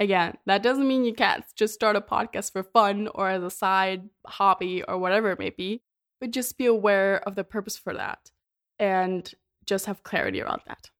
Again, 0.00 0.36
that 0.46 0.62
doesn't 0.62 0.86
mean 0.86 1.04
you 1.04 1.14
can't 1.14 1.44
just 1.56 1.74
start 1.74 1.96
a 1.96 2.00
podcast 2.00 2.52
for 2.52 2.62
fun 2.62 3.08
or 3.14 3.28
as 3.28 3.42
a 3.42 3.50
side 3.50 4.08
hobby 4.26 4.82
or 4.84 4.96
whatever 4.98 5.30
it 5.30 5.38
may 5.38 5.50
be, 5.50 5.82
but 6.20 6.30
just 6.30 6.56
be 6.56 6.66
aware 6.66 7.18
of 7.26 7.34
the 7.34 7.44
purpose 7.44 7.76
for 7.76 7.94
that 7.94 8.30
and 8.78 9.34
just 9.66 9.86
have 9.86 10.04
clarity 10.04 10.40
around 10.40 10.60
that. 10.66 10.90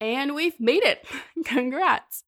And 0.00 0.34
we've 0.34 0.58
made 0.60 0.84
it. 0.84 1.04
Congrats. 1.44 2.22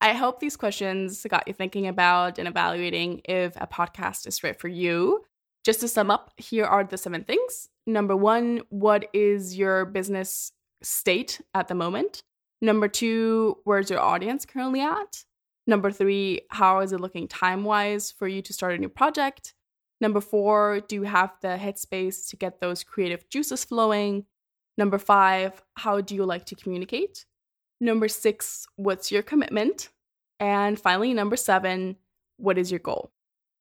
I 0.00 0.14
hope 0.14 0.40
these 0.40 0.56
questions 0.56 1.24
got 1.28 1.46
you 1.46 1.54
thinking 1.54 1.86
about 1.86 2.38
and 2.38 2.48
evaluating 2.48 3.20
if 3.26 3.54
a 3.56 3.66
podcast 3.66 4.26
is 4.26 4.42
right 4.42 4.58
for 4.58 4.68
you. 4.68 5.24
Just 5.62 5.80
to 5.80 5.88
sum 5.88 6.10
up, 6.10 6.32
here 6.38 6.64
are 6.64 6.82
the 6.82 6.96
seven 6.96 7.22
things 7.22 7.68
number 7.86 8.16
one, 8.16 8.62
what 8.68 9.08
is 9.12 9.56
your 9.56 9.84
business 9.84 10.52
state 10.82 11.40
at 11.54 11.68
the 11.68 11.74
moment? 11.74 12.22
Number 12.62 12.86
two, 12.86 13.58
where's 13.64 13.90
your 13.90 14.00
audience 14.00 14.46
currently 14.46 14.80
at? 14.80 15.24
Number 15.66 15.90
three, 15.90 16.42
how 16.48 16.78
is 16.78 16.92
it 16.92 17.00
looking 17.00 17.26
time 17.26 17.64
wise 17.64 18.12
for 18.12 18.28
you 18.28 18.40
to 18.40 18.52
start 18.52 18.74
a 18.74 18.78
new 18.78 18.88
project? 18.88 19.52
Number 20.00 20.20
four, 20.20 20.80
do 20.88 20.94
you 20.94 21.02
have 21.02 21.32
the 21.42 21.58
headspace 21.60 22.28
to 22.30 22.36
get 22.36 22.60
those 22.60 22.84
creative 22.84 23.28
juices 23.28 23.64
flowing? 23.64 24.26
Number 24.78 24.98
five, 24.98 25.60
how 25.74 26.00
do 26.00 26.14
you 26.14 26.24
like 26.24 26.46
to 26.46 26.54
communicate? 26.54 27.26
Number 27.80 28.06
six, 28.06 28.66
what's 28.76 29.10
your 29.10 29.22
commitment? 29.22 29.90
And 30.38 30.78
finally, 30.78 31.12
number 31.14 31.36
seven, 31.36 31.96
what 32.36 32.58
is 32.58 32.70
your 32.70 32.80
goal? 32.80 33.10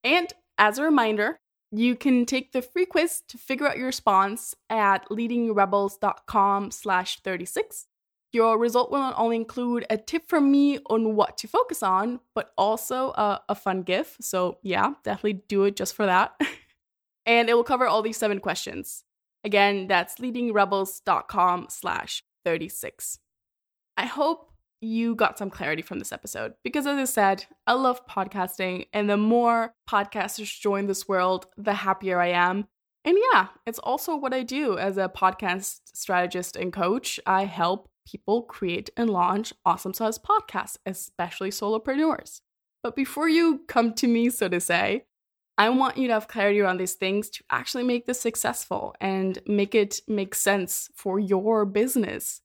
And 0.04 0.32
as 0.60 0.78
a 0.78 0.84
reminder, 0.84 1.40
you 1.72 1.96
can 1.96 2.26
take 2.26 2.52
the 2.52 2.62
free 2.62 2.86
quiz 2.86 3.24
to 3.30 3.38
figure 3.38 3.68
out 3.68 3.78
your 3.78 3.88
response 3.88 4.56
at 4.70 5.08
leadingrebels.com 5.10 6.72
slash 6.72 7.20
36. 7.22 7.88
Your 8.34 8.58
result 8.58 8.92
will 8.92 9.00
not 9.00 9.16
only 9.18 9.36
include 9.36 9.86
a 9.90 9.98
tip 9.98 10.30
from 10.30 10.52
me 10.52 10.80
on 10.90 11.16
what 11.16 11.38
to 11.40 11.48
focus 11.48 11.84
on, 11.84 12.22
but 12.34 12.52
also 12.58 13.10
a, 13.12 13.42
a 13.50 13.56
fun 13.56 13.84
GIF. 13.84 14.18
So 14.22 14.58
yeah, 14.64 14.94
definitely 15.04 15.44
do 15.50 15.66
it 15.66 15.76
just 15.76 15.96
for 15.96 16.06
that. 16.06 16.40
and 17.26 17.50
it 17.50 17.56
will 17.56 17.64
cover 17.64 17.88
all 17.88 18.02
these 18.02 18.18
seven 18.18 18.40
questions. 18.40 19.04
Again, 19.44 19.88
that's 19.88 20.16
leadingrebels.com 20.16 21.68
slash 21.70 22.24
36. 22.46 23.20
I 23.98 24.06
hope 24.06 24.52
you 24.82 25.16
got 25.16 25.38
some 25.38 25.50
clarity 25.50 25.82
from 25.82 26.00
this 26.00 26.12
episode 26.12 26.54
because, 26.64 26.88
as 26.88 26.98
I 26.98 27.06
said, 27.06 27.46
I 27.68 27.74
love 27.74 28.06
podcasting, 28.08 28.88
and 28.94 29.10
the 29.10 29.18
more 29.18 29.76
podcasters 29.90 30.60
join 30.60 30.88
this 30.88 31.08
world, 31.08 31.48
the 31.56 31.74
happier 31.74 32.20
I 32.20 32.30
am. 32.30 32.68
And 33.06 33.18
yeah, 33.32 33.48
it's 33.66 33.80
also 33.80 34.16
what 34.16 34.34
I 34.34 34.44
do 34.44 34.78
as 34.78 34.98
a 34.98 35.10
podcast 35.10 35.82
strategist 35.94 36.56
and 36.56 36.72
coach. 36.72 37.20
I 37.26 37.46
help 37.46 37.90
people 38.06 38.44
create 38.44 38.90
and 38.98 39.10
launch 39.10 39.54
awesome 39.66 39.94
size 39.94 40.20
podcasts, 40.20 40.78
especially 40.86 41.50
solopreneurs. 41.50 42.42
But 42.84 42.96
before 42.96 43.30
you 43.30 43.62
come 43.68 43.94
to 43.96 44.08
me, 44.08 44.30
so 44.30 44.48
to 44.48 44.60
say, 44.60 45.06
I 45.58 45.70
want 45.70 45.98
you 45.98 46.08
to 46.08 46.14
have 46.14 46.28
clarity 46.28 46.60
around 46.60 46.78
these 46.78 46.96
things 46.96 47.30
to 47.32 47.44
actually 47.52 47.84
make 47.84 48.06
this 48.06 48.20
successful 48.20 48.96
and 49.00 49.38
make 49.46 49.76
it 49.76 50.02
make 50.08 50.34
sense 50.34 50.90
for 50.96 51.20
your 51.20 51.66
business 51.66 52.42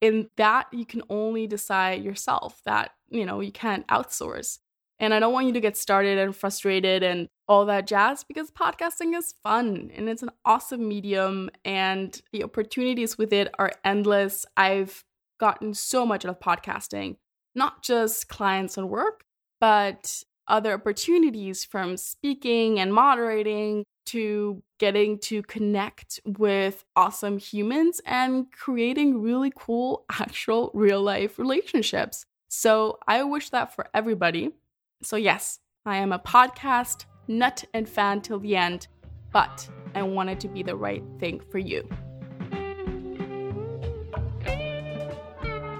in 0.00 0.28
that 0.36 0.66
you 0.72 0.84
can 0.84 1.02
only 1.08 1.46
decide 1.46 2.02
yourself 2.02 2.60
that 2.64 2.90
you 3.08 3.24
know 3.24 3.40
you 3.40 3.52
can't 3.52 3.86
outsource 3.88 4.58
and 5.00 5.14
i 5.14 5.20
don't 5.20 5.32
want 5.32 5.46
you 5.46 5.52
to 5.52 5.60
get 5.60 5.76
started 5.76 6.18
and 6.18 6.34
frustrated 6.34 7.02
and 7.02 7.28
all 7.46 7.64
that 7.66 7.86
jazz 7.86 8.24
because 8.24 8.50
podcasting 8.50 9.16
is 9.16 9.34
fun 9.42 9.90
and 9.94 10.08
it's 10.08 10.22
an 10.22 10.30
awesome 10.44 10.86
medium 10.86 11.50
and 11.64 12.20
the 12.32 12.44
opportunities 12.44 13.16
with 13.16 13.32
it 13.32 13.52
are 13.58 13.72
endless 13.84 14.44
i've 14.56 15.04
gotten 15.40 15.72
so 15.72 16.04
much 16.04 16.24
out 16.24 16.30
of 16.30 16.40
podcasting 16.40 17.16
not 17.54 17.82
just 17.82 18.28
clients 18.28 18.76
and 18.76 18.88
work 18.88 19.24
but 19.60 20.22
other 20.48 20.72
opportunities 20.72 21.64
from 21.64 21.96
speaking 21.96 22.80
and 22.80 22.92
moderating 22.92 23.84
to 24.06 24.62
getting 24.78 25.18
to 25.18 25.42
connect 25.42 26.18
with 26.24 26.84
awesome 26.96 27.36
humans 27.36 28.00
and 28.06 28.50
creating 28.52 29.20
really 29.20 29.52
cool, 29.54 30.06
actual 30.10 30.70
real 30.72 31.02
life 31.02 31.38
relationships. 31.38 32.24
So 32.48 32.98
I 33.06 33.22
wish 33.24 33.50
that 33.50 33.74
for 33.74 33.86
everybody. 33.92 34.52
So, 35.00 35.16
yes, 35.16 35.60
I 35.86 35.98
am 35.98 36.12
a 36.12 36.18
podcast 36.18 37.04
nut 37.28 37.64
and 37.72 37.88
fan 37.88 38.20
till 38.20 38.40
the 38.40 38.56
end, 38.56 38.88
but 39.32 39.68
I 39.94 40.02
want 40.02 40.30
it 40.30 40.40
to 40.40 40.48
be 40.48 40.64
the 40.64 40.74
right 40.74 41.04
thing 41.20 41.40
for 41.52 41.58
you. 41.58 41.88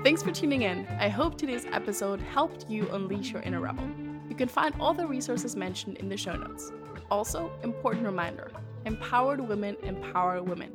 Thanks 0.04 0.22
for 0.22 0.30
tuning 0.30 0.62
in. 0.62 0.86
I 1.00 1.08
hope 1.08 1.36
today's 1.36 1.66
episode 1.72 2.20
helped 2.20 2.70
you 2.70 2.88
unleash 2.92 3.32
your 3.32 3.42
inner 3.42 3.60
rebel. 3.60 3.90
You 4.28 4.36
can 4.36 4.46
find 4.46 4.72
all 4.78 4.94
the 4.94 5.06
resources 5.06 5.56
mentioned 5.56 5.96
in 5.96 6.08
the 6.08 6.16
show 6.16 6.36
notes. 6.36 6.70
Also, 7.10 7.50
important 7.64 8.06
reminder 8.06 8.52
empowered 8.84 9.40
women 9.40 9.76
empower 9.82 10.40
women. 10.44 10.72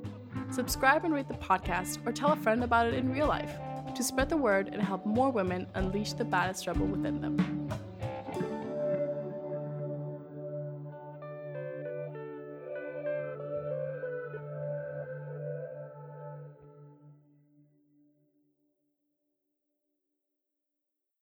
Subscribe 0.52 1.06
and 1.06 1.14
rate 1.14 1.30
the 1.30 1.34
podcast 1.36 2.06
or 2.06 2.12
tell 2.12 2.34
a 2.34 2.36
friend 2.36 2.62
about 2.64 2.88
it 2.88 2.94
in 2.94 3.10
real 3.10 3.28
life 3.28 3.58
to 3.96 4.04
spread 4.04 4.28
the 4.28 4.36
word 4.36 4.68
and 4.68 4.82
help 4.82 5.06
more 5.06 5.32
women 5.32 5.66
unleash 5.76 6.12
the 6.14 6.26
baddest 6.26 6.68
rebel 6.68 6.86
within 6.86 7.22
them. 7.22 7.62